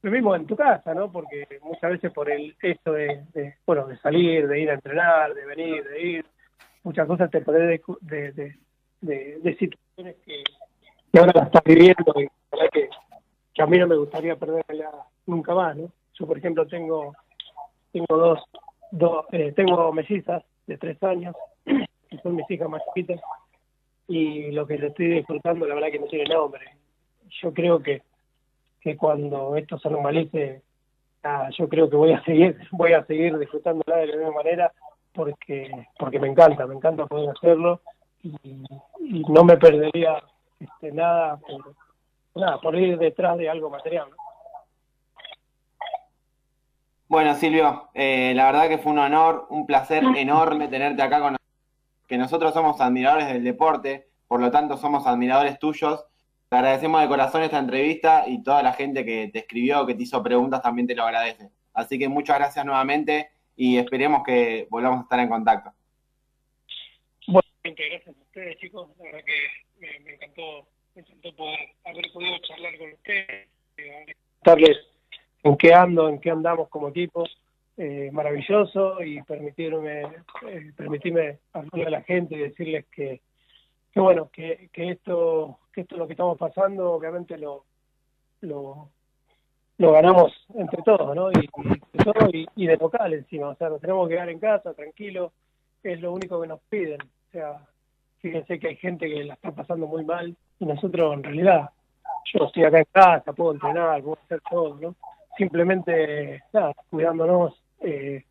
[0.02, 1.12] lo mismo en tu casa, ¿no?
[1.12, 5.46] Porque muchas veces por el esto de, bueno, de salir, de ir a entrenar, de
[5.46, 6.26] venir, de ir,
[6.84, 8.32] muchas cosas te perdés de,
[9.02, 10.44] de, de, situaciones que,
[11.18, 12.28] ahora las estás viviendo y
[13.56, 14.92] que a mí no me gustaría perderla
[15.26, 15.90] nunca más, ¿no?
[16.14, 17.16] Yo, por ejemplo, tengo
[17.92, 18.44] tengo dos,
[18.92, 21.36] dos eh, tengo mellizas de tres años,
[21.66, 23.20] que son mis hijas más chiquitas,
[24.08, 26.66] y lo que le estoy disfrutando, la verdad que no tiene nombre.
[27.42, 28.04] Yo creo que
[28.86, 30.62] que cuando esto se normalice,
[31.58, 34.72] yo creo que voy a seguir, voy a seguir disfrutándola de la misma manera
[35.12, 37.82] porque, porque me encanta, me encanta poder hacerlo
[38.22, 38.30] y,
[39.00, 40.22] y no me perdería
[40.60, 41.74] este, nada por,
[42.36, 44.10] nada por ir detrás de algo material.
[44.10, 44.16] ¿no?
[47.08, 51.34] Bueno, Silvio, eh, la verdad que fue un honor, un placer enorme tenerte acá con
[51.34, 56.06] nosotros, que nosotros somos admiradores del deporte, por lo tanto somos admiradores tuyos.
[56.50, 60.04] Te agradecemos de corazón esta entrevista y toda la gente que te escribió, que te
[60.04, 61.50] hizo preguntas, también te lo agradece.
[61.74, 65.72] Así que muchas gracias nuevamente y esperemos que volvamos a estar en contacto.
[67.28, 68.90] Bueno, gracias a ustedes, chicos.
[68.98, 73.48] La verdad que me, me encantó, me poder haber podido charlar con ustedes,
[74.40, 74.78] contarles
[75.44, 77.26] en qué ando, en qué andamos como equipo.
[77.78, 80.04] Eh, maravilloso y permitirme,
[80.48, 83.20] eh, permitirme hablarle a la gente y decirles que,
[83.92, 87.66] que bueno, que, que esto, que esto lo que estamos pasando, obviamente lo,
[88.40, 88.92] lo,
[89.78, 91.30] ganamos entre todos, ¿no?
[91.32, 91.50] Y,
[91.92, 94.74] y, todo y, y, de local encima, o sea, nos tenemos que quedar en casa,
[94.74, 95.34] tranquilo,
[95.84, 97.02] es lo único que nos piden.
[97.02, 97.60] O sea,
[98.20, 101.70] fíjense que hay gente que la está pasando muy mal y nosotros en realidad,
[102.34, 104.96] yo estoy acá en casa, puedo entrenar, puedo hacer todo, ¿no?
[105.38, 106.44] Simplemente,
[106.90, 108.24] cuidándonos, eh,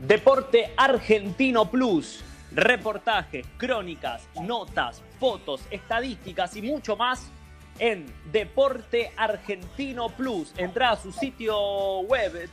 [0.00, 2.24] Deporte Argentino Plus.
[2.52, 7.30] Reportajes, crónicas, notas, fotos, estadísticas y mucho más
[7.78, 10.52] en Deporte Argentino Plus.
[10.56, 12.50] Entra a su sitio web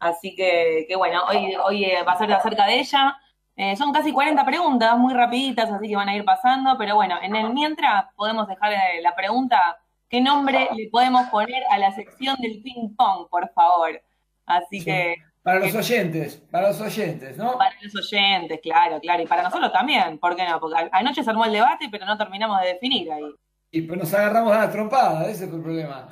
[0.00, 3.16] Así que, que bueno, hoy, hoy eh, va a ser acerca de ella.
[3.54, 7.16] Eh, son casi 40 preguntas, muy rapiditas, así que van a ir pasando, pero bueno,
[7.20, 9.78] en el mientras podemos dejar eh, la pregunta,
[10.08, 14.00] ¿qué nombre le podemos poner a la sección del ping pong, por favor?
[14.46, 15.16] Así que...
[15.42, 17.58] Para los oyentes, para los oyentes, ¿no?
[17.58, 19.22] Para los oyentes, claro, claro.
[19.22, 20.58] Y para nosotros también, ¿por qué no?
[20.60, 23.34] Porque anoche se armó el debate, pero no terminamos de definir ahí.
[23.70, 26.08] Y pues nos agarramos a la trompada, ese fue el problema.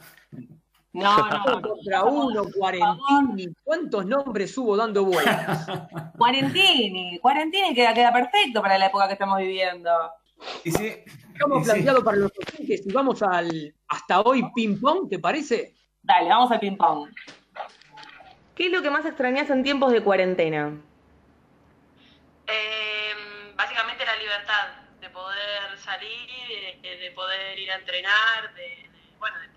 [1.03, 1.63] No, no.
[1.63, 3.55] Contra uno, Cuarentini.
[3.63, 5.67] ¿Cuántos nombres hubo dando vueltas?
[6.19, 9.91] Cuarentini, Cuarentini queda, queda perfecto para la época que estamos viviendo.
[10.65, 10.97] Y sí,
[11.45, 11.71] Hemos y sí.
[11.71, 15.75] planteado para los oyentes y vamos al hasta hoy ping-pong, ¿te parece?
[16.03, 17.11] Dale, vamos al ping-pong.
[18.55, 20.67] ¿Qué es lo que más extrañas en tiempos de cuarentena?
[22.47, 24.69] Em, básicamente la libertad
[25.01, 28.78] de poder salir, de, de poder ir a entrenar, de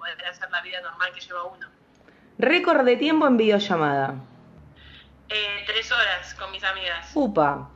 [0.01, 1.67] poder hacer la vida normal que lleva uno.
[2.39, 4.15] Récord de tiempo en videollamada.
[5.29, 7.11] Eh, tres horas con mis amigas.
[7.13, 7.69] Upa.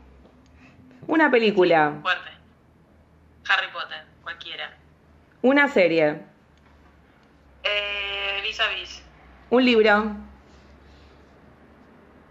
[1.05, 1.99] Una película.
[2.01, 2.31] Fuerte.
[3.47, 4.73] Harry Potter, cualquiera.
[5.43, 6.19] Una serie.
[7.63, 9.03] Eh, vis a vis.
[9.51, 10.15] Un libro.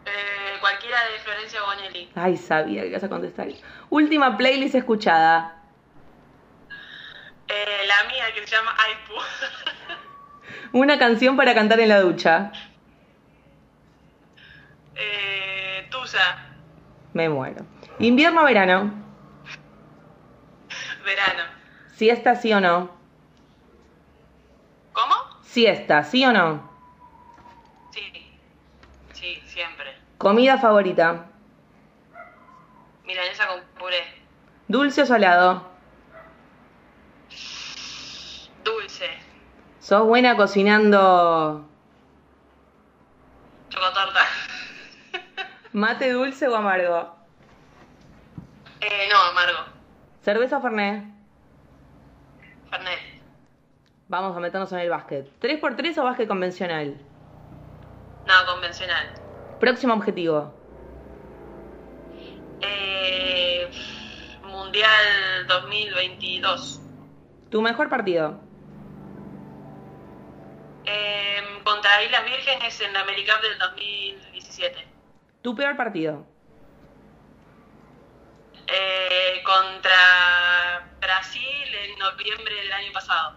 [0.07, 2.11] Eh, cualquiera de Florencia Bonelli.
[2.17, 3.47] Ay, sabía que ibas a contestar.
[3.91, 5.64] Última playlist escuchada.
[7.57, 9.13] Eh, la mía que se llama Aipu.
[10.73, 12.51] Una canción para cantar en la ducha.
[14.97, 16.47] eh, Tusa,
[17.13, 17.65] Me muero.
[18.01, 18.93] Invierno o verano.
[21.05, 21.43] verano.
[21.95, 22.91] Siesta, sí o no.
[24.93, 25.15] ¿Cómo?
[25.43, 26.69] Siesta, sí o no.
[27.93, 28.37] Sí.
[29.13, 29.97] Sí, siempre.
[30.19, 31.27] Comida favorita.
[33.05, 34.03] Milanesa con puré.
[34.67, 35.71] Dulce o salado.
[39.85, 41.63] ¿Sos buena cocinando
[43.69, 44.21] Chocotorta.
[45.75, 47.15] mate dulce o amargo?
[48.81, 49.59] Eh, no, amargo.
[50.23, 51.05] ¿Cerveza o fernet?
[52.71, 52.99] Fernet.
[54.09, 55.29] Vamos a meternos en el básquet.
[55.39, 56.97] ¿3x3 o básquet convencional?
[58.27, 59.13] No, convencional.
[59.61, 60.51] Próximo objetivo.
[62.63, 63.71] Eh,
[64.47, 66.81] mundial 2022.
[67.51, 68.44] ¿Tu mejor partido?
[70.87, 74.87] Eh, contra Islas Vírgenes en la AmeriCup del 2017.
[75.43, 76.27] ¿Tu peor partido?
[78.67, 83.35] Eh, contra Brasil en noviembre del año pasado.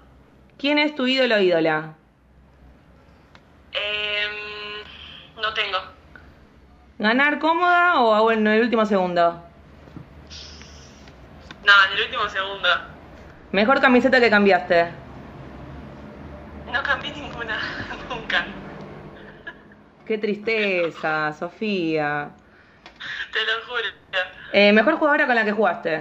[0.57, 1.95] ¿Quién es tu ídolo o ídola?
[3.73, 4.27] Eh,
[5.41, 5.77] no tengo.
[6.97, 9.43] ¿Ganar cómoda o en el último segundo?
[11.63, 12.69] No, en el último segundo.
[13.51, 15.06] ¿Mejor camiseta que cambiaste?
[16.71, 17.59] No cambié ninguna.
[18.09, 18.45] nunca.
[20.05, 22.29] Qué tristeza, Sofía.
[23.33, 23.83] Te lo juro.
[24.53, 25.95] Eh, mejor jugadora con la que jugaste.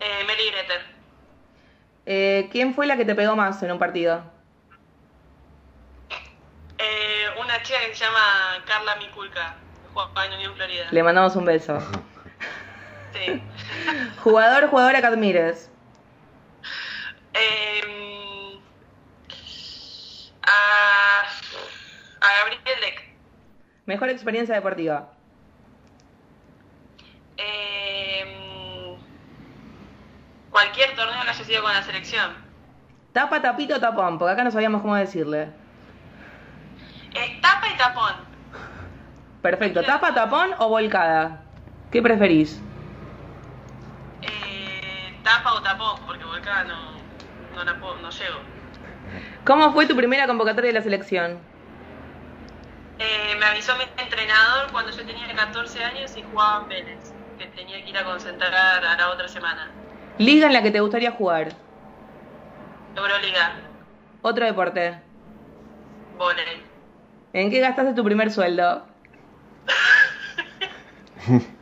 [0.00, 0.80] Eh, Mary Greter.
[2.06, 4.22] Eh, ¿Quién fue la que te pegó más en un partido?
[6.78, 9.56] Eh, una chica que se llama Carla Mikulka.
[9.82, 10.86] que Juega en Unión Florida.
[10.90, 11.78] Le mandamos un beso.
[13.12, 13.42] Sí.
[14.22, 15.70] Jugador, jugadora que admires.
[17.38, 18.05] Eh,
[20.46, 21.22] a,
[22.20, 23.02] a Gabriel Deck.
[23.86, 25.10] Mejor experiencia deportiva.
[27.36, 28.96] Eh,
[30.50, 32.32] cualquier torneo que haya sido con la selección.
[33.12, 35.50] Tapa, tapito, tapón, porque acá no sabíamos cómo decirle.
[37.14, 38.14] Eh, tapa y tapón.
[39.42, 39.82] Perfecto.
[39.84, 41.42] ¿Tapa, tapón o volcada?
[41.90, 42.60] ¿Qué preferís?
[44.22, 46.92] Eh, tapa o tapón, porque volcada no,
[47.54, 48.40] no, la puedo, no llego.
[49.44, 51.38] ¿Cómo fue tu primera convocatoria de la selección?
[52.98, 57.46] Eh, me avisó mi entrenador cuando yo tenía 14 años y jugaba en Vélez, que
[57.46, 59.70] tenía que ir a concentrar a la otra semana.
[60.18, 61.48] Liga en la que te gustaría jugar.
[62.96, 63.52] Euroliga,
[64.22, 64.98] Otro deporte.
[66.18, 66.62] volei.
[67.34, 68.86] ¿En qué gastaste tu primer sueldo?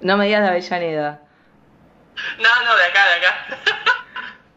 [0.00, 1.20] No me digas de Avellaneda.
[2.38, 3.34] No, no, de acá, de acá.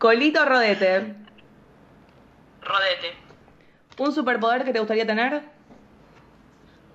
[0.04, 1.16] Colito o rodete.
[2.62, 3.16] Rodete.
[4.00, 5.44] ¿Un superpoder que te gustaría tener?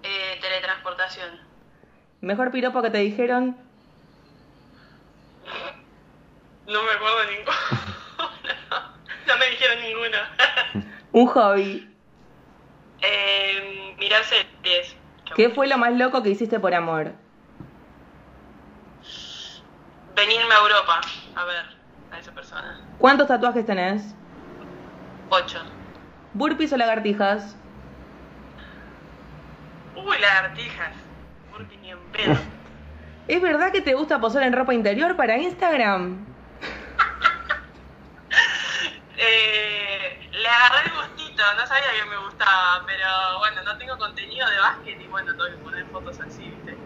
[0.02, 1.40] Eh, teletransportación.
[2.20, 3.56] ¿Mejor piropo que te dijeron?
[6.66, 7.56] No me acuerdo de ninguno.
[9.26, 10.30] no me dijeron ninguna.
[11.12, 11.96] ¿Un hobby?
[13.00, 14.94] Eh, mirar series.
[15.34, 17.14] ¿Qué fue lo más loco que hiciste por amor?
[20.14, 21.00] Venirme a Europa
[21.36, 21.77] a ver
[22.18, 22.80] a esa persona.
[22.98, 24.14] ¿Cuántos tatuajes tenés?
[25.30, 25.60] Ocho.
[26.34, 27.56] ¿Burpees o lagartijas?
[29.96, 30.92] Uy, lagartijas.
[31.52, 32.36] Porque ni en pedo.
[33.28, 36.26] ¿Es verdad que te gusta posar en ropa interior para Instagram?
[39.20, 44.48] Eh, le agarré el gustito, no sabía que me gustaba, pero bueno, no tengo contenido
[44.48, 46.76] de básquet y bueno, tengo que poner fotos así, ¿viste?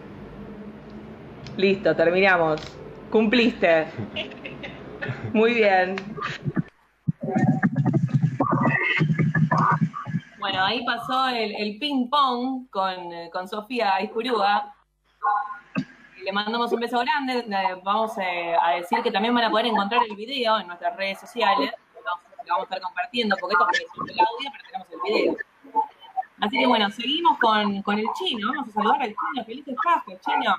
[1.57, 2.59] Listo, terminamos.
[3.11, 3.85] Cumpliste.
[5.33, 5.95] Muy bien.
[10.39, 14.73] Bueno, ahí pasó el, el ping pong con, eh, con Sofía Iscuruga.
[16.23, 17.45] Le mandamos un beso grande.
[17.83, 21.19] Vamos eh, a decir que también van a poder encontrar el video en nuestras redes
[21.19, 21.71] sociales.
[22.05, 25.37] Vamos, lo vamos a estar compartiendo porque esto es el audio, pero tenemos el video.
[26.41, 28.47] Así que bueno, seguimos con, con el chino.
[28.53, 29.45] Vamos a saludar al chino.
[29.45, 30.55] Felices Pascuas, chino.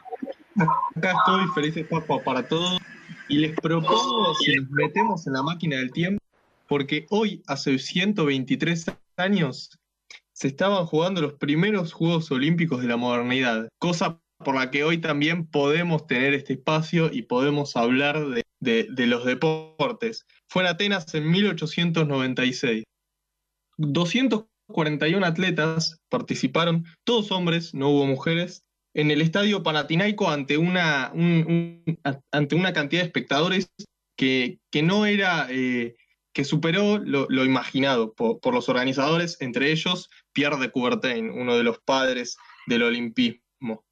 [0.96, 2.80] Acá estoy, felices Pascua para todos.
[3.28, 6.22] Y les propongo si nos metemos en la máquina del tiempo,
[6.68, 8.86] porque hoy, hace 123
[9.16, 9.70] años,
[10.32, 14.98] se estaban jugando los primeros Juegos Olímpicos de la modernidad, cosa por la que hoy
[14.98, 20.26] también podemos tener este espacio y podemos hablar de, de- los deportes.
[20.48, 22.84] Fue en Atenas en 1896.
[23.78, 28.63] 241 atletas participaron, todos hombres, no hubo mujeres,
[28.94, 31.12] en el estadio Panathinaiko ante una,
[32.30, 33.70] ante una cantidad de espectadores
[34.16, 35.96] que, que no era, eh,
[36.32, 41.64] que superó lo, imaginado por, por los organizadores, entre ellos Pierre de Coubertin, uno de
[41.64, 43.84] los padres del olimpismo.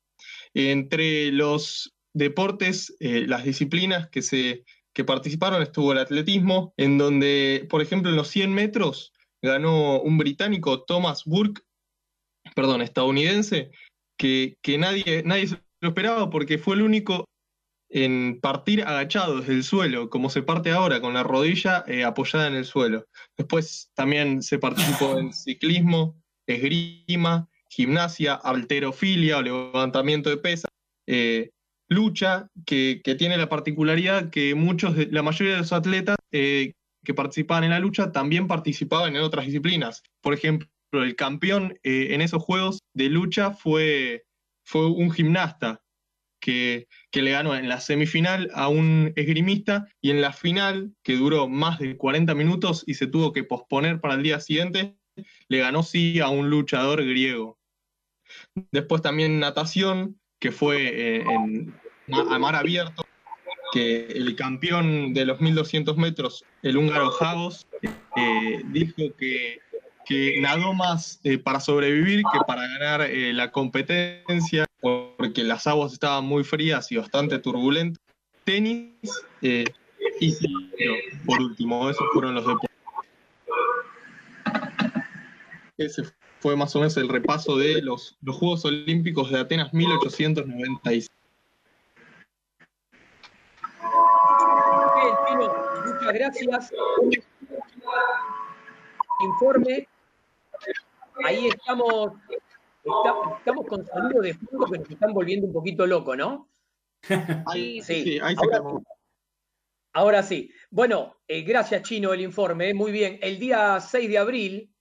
[0.54, 7.66] Entre los deportes, eh, las disciplinas que, se, que participaron estuvo el atletismo, en donde,
[7.68, 9.12] por ejemplo, en los 100 metros
[9.42, 11.62] ganó un británico, Thomas Burke,
[12.54, 13.72] perdón, estadounidense,
[14.22, 17.24] que, nadie, nadie se lo esperaba porque fue el único
[17.90, 22.46] en partir agachado desde el suelo, como se parte ahora, con la rodilla eh, apoyada
[22.46, 23.06] en el suelo.
[23.36, 26.16] Después también se participó en ciclismo,
[26.46, 30.70] esgrima, gimnasia, alterofilia levantamiento de pesas,
[31.06, 31.50] eh,
[31.88, 36.72] lucha, que, que tiene la particularidad que muchos, de- la mayoría de los atletas eh,
[37.04, 40.02] que participaban en la lucha también participaban en otras disciplinas.
[40.22, 44.24] Por ejemplo, el campeón eh, en esos juegos de lucha fue,
[44.64, 45.82] fue un gimnasta
[46.40, 51.16] que, que le ganó en la semifinal a un esgrimista y en la final, que
[51.16, 54.96] duró más de 40 minutos y se tuvo que posponer para el día siguiente,
[55.48, 57.58] le ganó sí a un luchador griego.
[58.70, 61.74] Después también natación, que fue eh, en,
[62.08, 63.04] a mar abierto,
[63.72, 67.66] que el campeón de los 1200 metros, el húngaro Jagos,
[68.16, 69.60] eh, dijo que,
[70.04, 75.92] que nadó más eh, para sobrevivir que para ganar eh, la competencia, porque las aguas
[75.92, 78.02] estaban muy frías y bastante turbulentas.
[78.44, 78.92] Tenis
[79.40, 79.64] eh,
[80.20, 80.96] y ciclismo,
[81.26, 82.70] por último, esos fueron los deportes.
[85.78, 86.02] Ese
[86.40, 91.08] fue más o menos el repaso de los, los Juegos Olímpicos de Atenas 1896.
[94.96, 95.54] Bien, Chino,
[95.86, 96.72] muchas gracias.
[99.20, 99.86] Informe.
[101.24, 102.12] Ahí estamos,
[102.82, 106.48] está- estamos con saludos de fondo que nos están volviendo un poquito loco, ¿no?
[107.46, 108.80] Ahí, Sí, sí, ahí se ahora.
[109.94, 110.50] Ahora sí.
[110.70, 113.18] Bueno, eh, gracias Chino el informe, eh, muy bien.
[113.20, 114.74] El día 6 de abril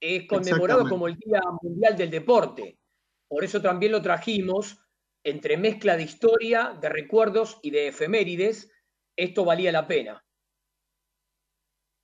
[0.00, 2.78] es conmemorado como el Día Mundial del Deporte.
[3.26, 4.78] Por eso también lo trajimos
[5.24, 8.70] entre mezcla de historia, de recuerdos y de efemérides.
[9.16, 10.22] Esto valía la pena.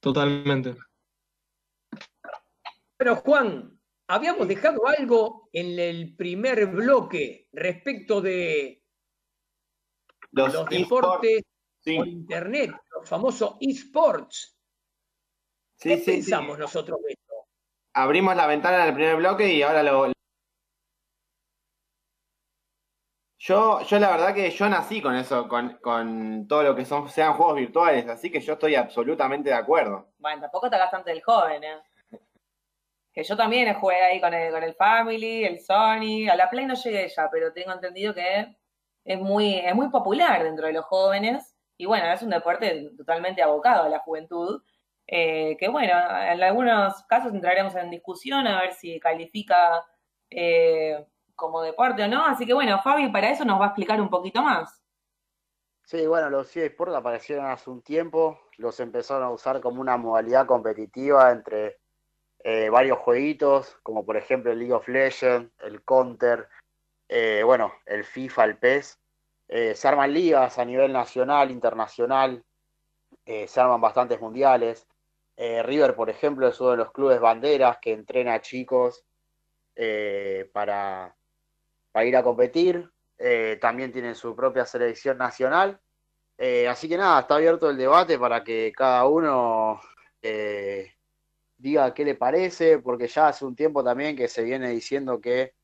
[0.01, 0.76] Totalmente.
[3.01, 8.82] Bueno, Juan, habíamos dejado algo en el primer bloque respecto de
[10.32, 11.40] Los deportes
[11.82, 11.97] sí.
[11.97, 14.55] por internet, los famosos esports.
[15.77, 16.10] Sí, ¿Qué sí, sí.
[16.10, 17.35] pensamos nosotros de esto?
[17.94, 20.12] Abrimos la ventana en el primer bloque y ahora lo.
[23.39, 27.09] Yo, yo la verdad que yo nací con eso, con, con todo lo que son,
[27.09, 30.12] sean juegos virtuales, así que yo estoy absolutamente de acuerdo.
[30.18, 31.81] Bueno, tampoco te hagas tanto el joven, ¿eh?
[33.12, 36.28] Que yo también jugué ahí con el, con el Family, el Sony.
[36.31, 38.57] A la Play no llegué ya, pero tengo entendido que
[39.05, 41.57] es muy, es muy popular dentro de los jóvenes.
[41.77, 44.62] Y bueno, es un deporte totalmente abocado a la juventud.
[45.07, 49.85] eh, que bueno, en algunos casos entraremos en discusión a ver si califica
[50.31, 51.05] eh,
[51.35, 52.24] como deporte o no.
[52.24, 54.81] Así que bueno, Fabi para eso nos va a explicar un poquito más.
[55.85, 60.47] Sí, bueno, los eSports aparecieron hace un tiempo, los empezaron a usar como una modalidad
[60.47, 61.80] competitiva entre
[62.42, 66.48] eh, varios jueguitos, como por ejemplo el League of Legends, el Counter,
[67.08, 68.98] eh, bueno, el FIFA, el PES.
[69.48, 72.44] Eh, se arman ligas a nivel nacional, internacional,
[73.24, 74.88] se arman bastantes mundiales.
[75.36, 79.04] River, por ejemplo, es uno de los clubes banderas que entrena a chicos
[80.52, 81.14] para,
[82.04, 82.90] ir a competir.
[83.60, 85.80] También tienen su propia selección nacional.
[86.68, 89.80] Así que nada, está abierto el debate para que cada uno
[91.61, 95.55] diga qué le parece, porque ya hace un tiempo también que se viene diciendo que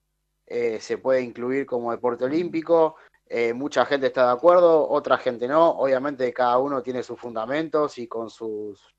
[0.47, 2.97] eh, se puede incluir como deporte olímpico.
[3.29, 5.71] Eh, mucha gente está de acuerdo, otra gente no.
[5.71, 8.95] Obviamente cada uno tiene sus fundamentos y con sus,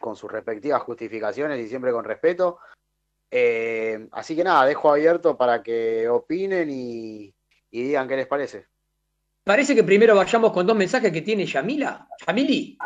[0.00, 2.58] con sus respectivas justificaciones y siempre con respeto.
[3.30, 7.34] Eh, así que nada, dejo abierto para que opinen y,
[7.70, 8.66] y digan qué les parece.
[9.44, 12.08] Parece que primero vayamos con dos mensajes que tiene Yamila.
[12.26, 12.78] Yamili.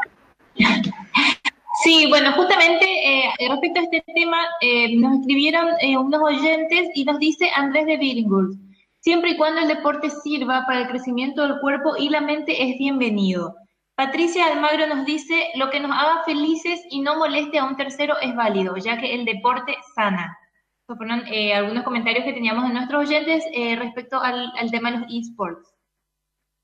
[1.83, 7.05] Sí, bueno, justamente eh, respecto a este tema, eh, nos escribieron eh, unos oyentes y
[7.05, 8.61] nos dice Andrés de Billinghurst,
[9.01, 12.79] siempre y cuando el deporte sirva para el crecimiento del cuerpo y la mente es
[12.79, 13.57] bienvenido.
[13.97, 18.15] Patricia Almagro nos dice, lo que nos haga felices y no moleste a un tercero
[18.23, 20.39] es válido, ya que el deporte sana.
[20.83, 23.45] Estos fueron algunos comentarios que teníamos de nuestros oyentes
[23.77, 25.69] respecto al, al tema de los esports.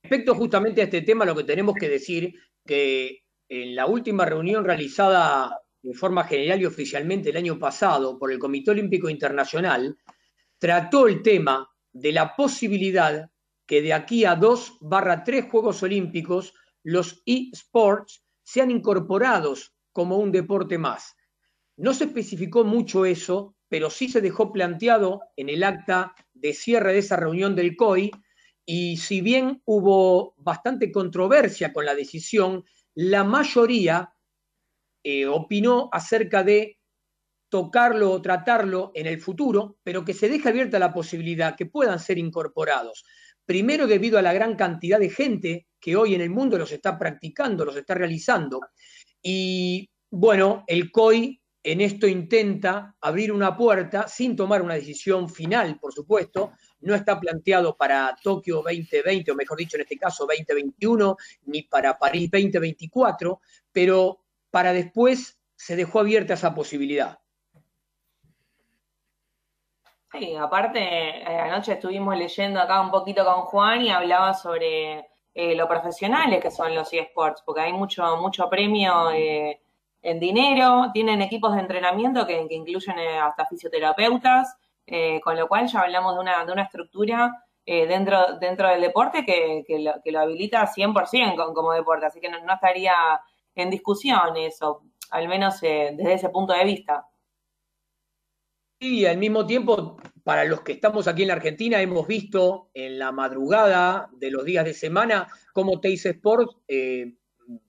[0.02, 2.34] Respecto justamente a este tema, lo que tenemos que decir
[2.64, 8.32] que en la última reunión realizada de forma general y oficialmente el año pasado por
[8.32, 9.96] el Comité Olímpico Internacional,
[10.58, 13.30] trató el tema de la posibilidad
[13.66, 20.32] que de aquí a dos barra tres Juegos Olímpicos los eSports sean incorporados como un
[20.32, 21.16] deporte más.
[21.76, 26.92] No se especificó mucho eso, pero sí se dejó planteado en el acta de cierre
[26.92, 28.10] de esa reunión del COI
[28.64, 32.64] y si bien hubo bastante controversia con la decisión,
[33.00, 34.12] la mayoría
[35.04, 36.78] eh, opinó acerca de
[37.48, 42.00] tocarlo o tratarlo en el futuro, pero que se deje abierta la posibilidad que puedan
[42.00, 43.04] ser incorporados.
[43.46, 46.98] Primero debido a la gran cantidad de gente que hoy en el mundo los está
[46.98, 48.60] practicando, los está realizando.
[49.22, 55.78] Y bueno, el COI en esto intenta abrir una puerta sin tomar una decisión final,
[55.78, 56.50] por supuesto.
[56.80, 61.98] No está planteado para Tokio 2020, o mejor dicho, en este caso 2021, ni para
[61.98, 63.40] París 2024,
[63.72, 67.18] pero para después se dejó abierta esa posibilidad.
[70.12, 75.06] Sí, aparte, eh, anoche estuvimos leyendo acá un poquito con Juan y hablaba sobre
[75.40, 79.60] eh, lo profesionales que son los eSports, porque hay mucho, mucho premio eh,
[80.02, 84.56] en dinero, tienen equipos de entrenamiento que, incluyen eh, hasta fisioterapeutas,
[84.90, 88.80] eh, con lo cual ya hablamos de una, de una estructura eh, dentro, dentro del
[88.80, 92.94] deporte que, que, lo, habilita 100% con- como deporte, así que no, estaría
[93.54, 97.06] en discusión eso, al menos eh, desde ese punto de vista.
[98.80, 102.98] Y al mismo tiempo, para los que estamos aquí en la Argentina, hemos visto en
[102.98, 106.56] la madrugada de los días de semana cómo Teis Sports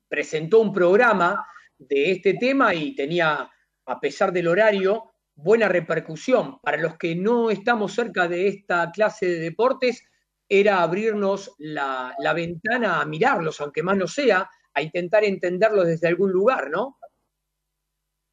[0.08, 1.46] presentó un programa
[1.78, 3.50] de este tema y tenía,
[3.86, 5.09] a pesar del horario,
[5.41, 6.60] buena repercusión.
[6.60, 10.03] Para los que no estamos cerca de esta clase de deportes,
[10.48, 16.07] era abrirnos la, la ventana a mirarlos, aunque más no sea, a intentar entenderlos desde
[16.07, 16.98] algún lugar, ¿no?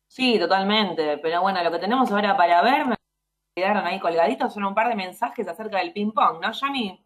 [0.06, 1.18] Sí, totalmente.
[1.18, 2.96] Pero bueno, lo que tenemos ahora para ver, me
[3.54, 7.04] quedaron ahí colgaditos, son un par de mensajes acerca del ping-pong, ¿no, Yami?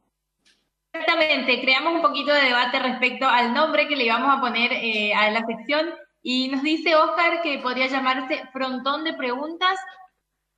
[0.92, 5.14] Exactamente, creamos un poquito de debate respecto al nombre que le íbamos a poner eh,
[5.14, 5.86] a la sección
[6.22, 9.78] y nos dice Oscar que podría llamarse Frontón de Preguntas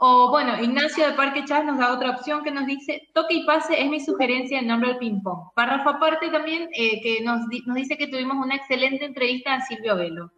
[0.05, 3.47] o bueno, Ignacio de Parque Chávez nos da otra opción que nos dice Toque y
[3.47, 5.53] Pase es mi sugerencia en nombre del ping-pong.
[5.55, 9.61] Párrafo aparte también eh, que nos, di- nos dice que tuvimos una excelente entrevista a
[9.61, 10.33] Silvio Velo.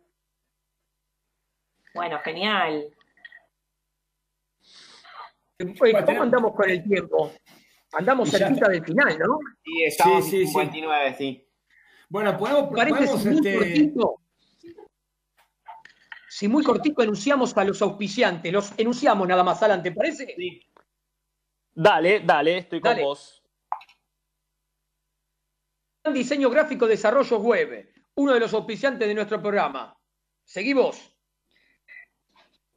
[1.94, 2.84] Bueno, genial.
[5.80, 7.32] Oye, ¿Cómo andamos con el tiempo?
[7.92, 9.38] Andamos cerquita del final, ¿no?
[9.62, 10.52] Sí, estamos Sí, sí, en sí.
[10.52, 11.48] 59, sí.
[12.09, 14.20] Bueno, podemos, Parece podemos, muy este, cortito.
[16.35, 20.35] Si muy cortito enunciamos a los auspiciantes, los enunciamos nada más, Alan, ¿te parece?
[20.36, 20.61] Sí.
[21.73, 23.05] Dale, dale, estoy con Dale.
[23.05, 23.40] vos.
[26.12, 29.97] Diseño gráfico, desarrollo web, uno de los auspiciantes de nuestro programa.
[30.43, 31.16] Seguimos.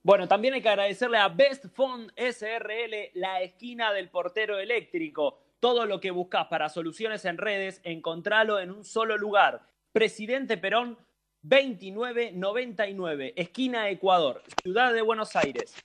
[0.04, 5.40] Bueno, también hay que agradecerle a Best Fund SRL, la esquina del portero eléctrico.
[5.60, 9.68] Todo lo que buscas para soluciones en redes, encontralo en un solo lugar.
[9.94, 11.00] Presidente Perón
[11.48, 15.76] 2999, esquina Ecuador, Ciudad de Buenos Aires.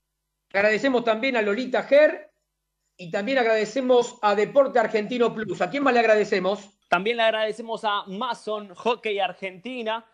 [0.52, 2.32] Agradecemos también a Lolita Ger
[2.96, 5.60] y también agradecemos a Deporte Argentino Plus.
[5.60, 6.68] ¿A quién más le agradecemos?
[6.88, 10.04] También le agradecemos a Mason Hockey Argentina.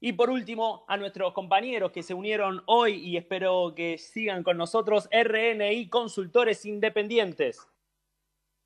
[0.00, 4.58] Y por último, a nuestros compañeros que se unieron hoy y espero que sigan con
[4.58, 7.66] nosotros, RNI Consultores Independientes.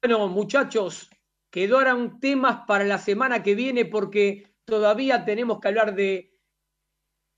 [0.03, 1.09] Bueno, muchachos,
[1.51, 6.30] quedaron temas para la semana que viene porque todavía tenemos que hablar de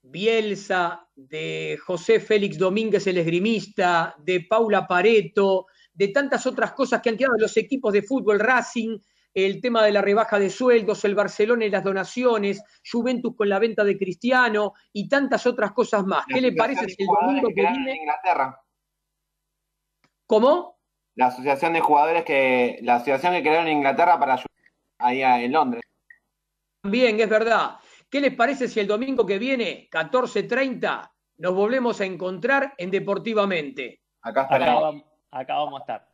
[0.02, 7.10] Bielsa, de José Félix Domínguez, el esgrimista, de Paula Pareto, de tantas otras cosas que
[7.10, 8.98] han quedado los equipos de fútbol, Racing,
[9.34, 13.58] el tema de la rebaja de sueldos, el Barcelona y las donaciones, Juventus con la
[13.58, 16.24] venta de Cristiano y tantas otras cosas más.
[16.26, 17.96] ¿Qué le parece si el domingo que en viene...
[17.96, 18.60] Inglaterra.
[20.26, 20.78] ¿Cómo?
[21.14, 22.78] La asociación de jugadores que.
[22.82, 24.48] La asociación que crearon en Inglaterra para ayudar
[24.98, 25.82] ahí en Londres.
[26.82, 27.76] También, es verdad.
[28.12, 34.02] ¿Qué les parece si el domingo que viene, 14.30, nos volvemos a encontrar en Deportivamente?
[34.20, 36.08] Acá Acá, vam- acá vamos a estar.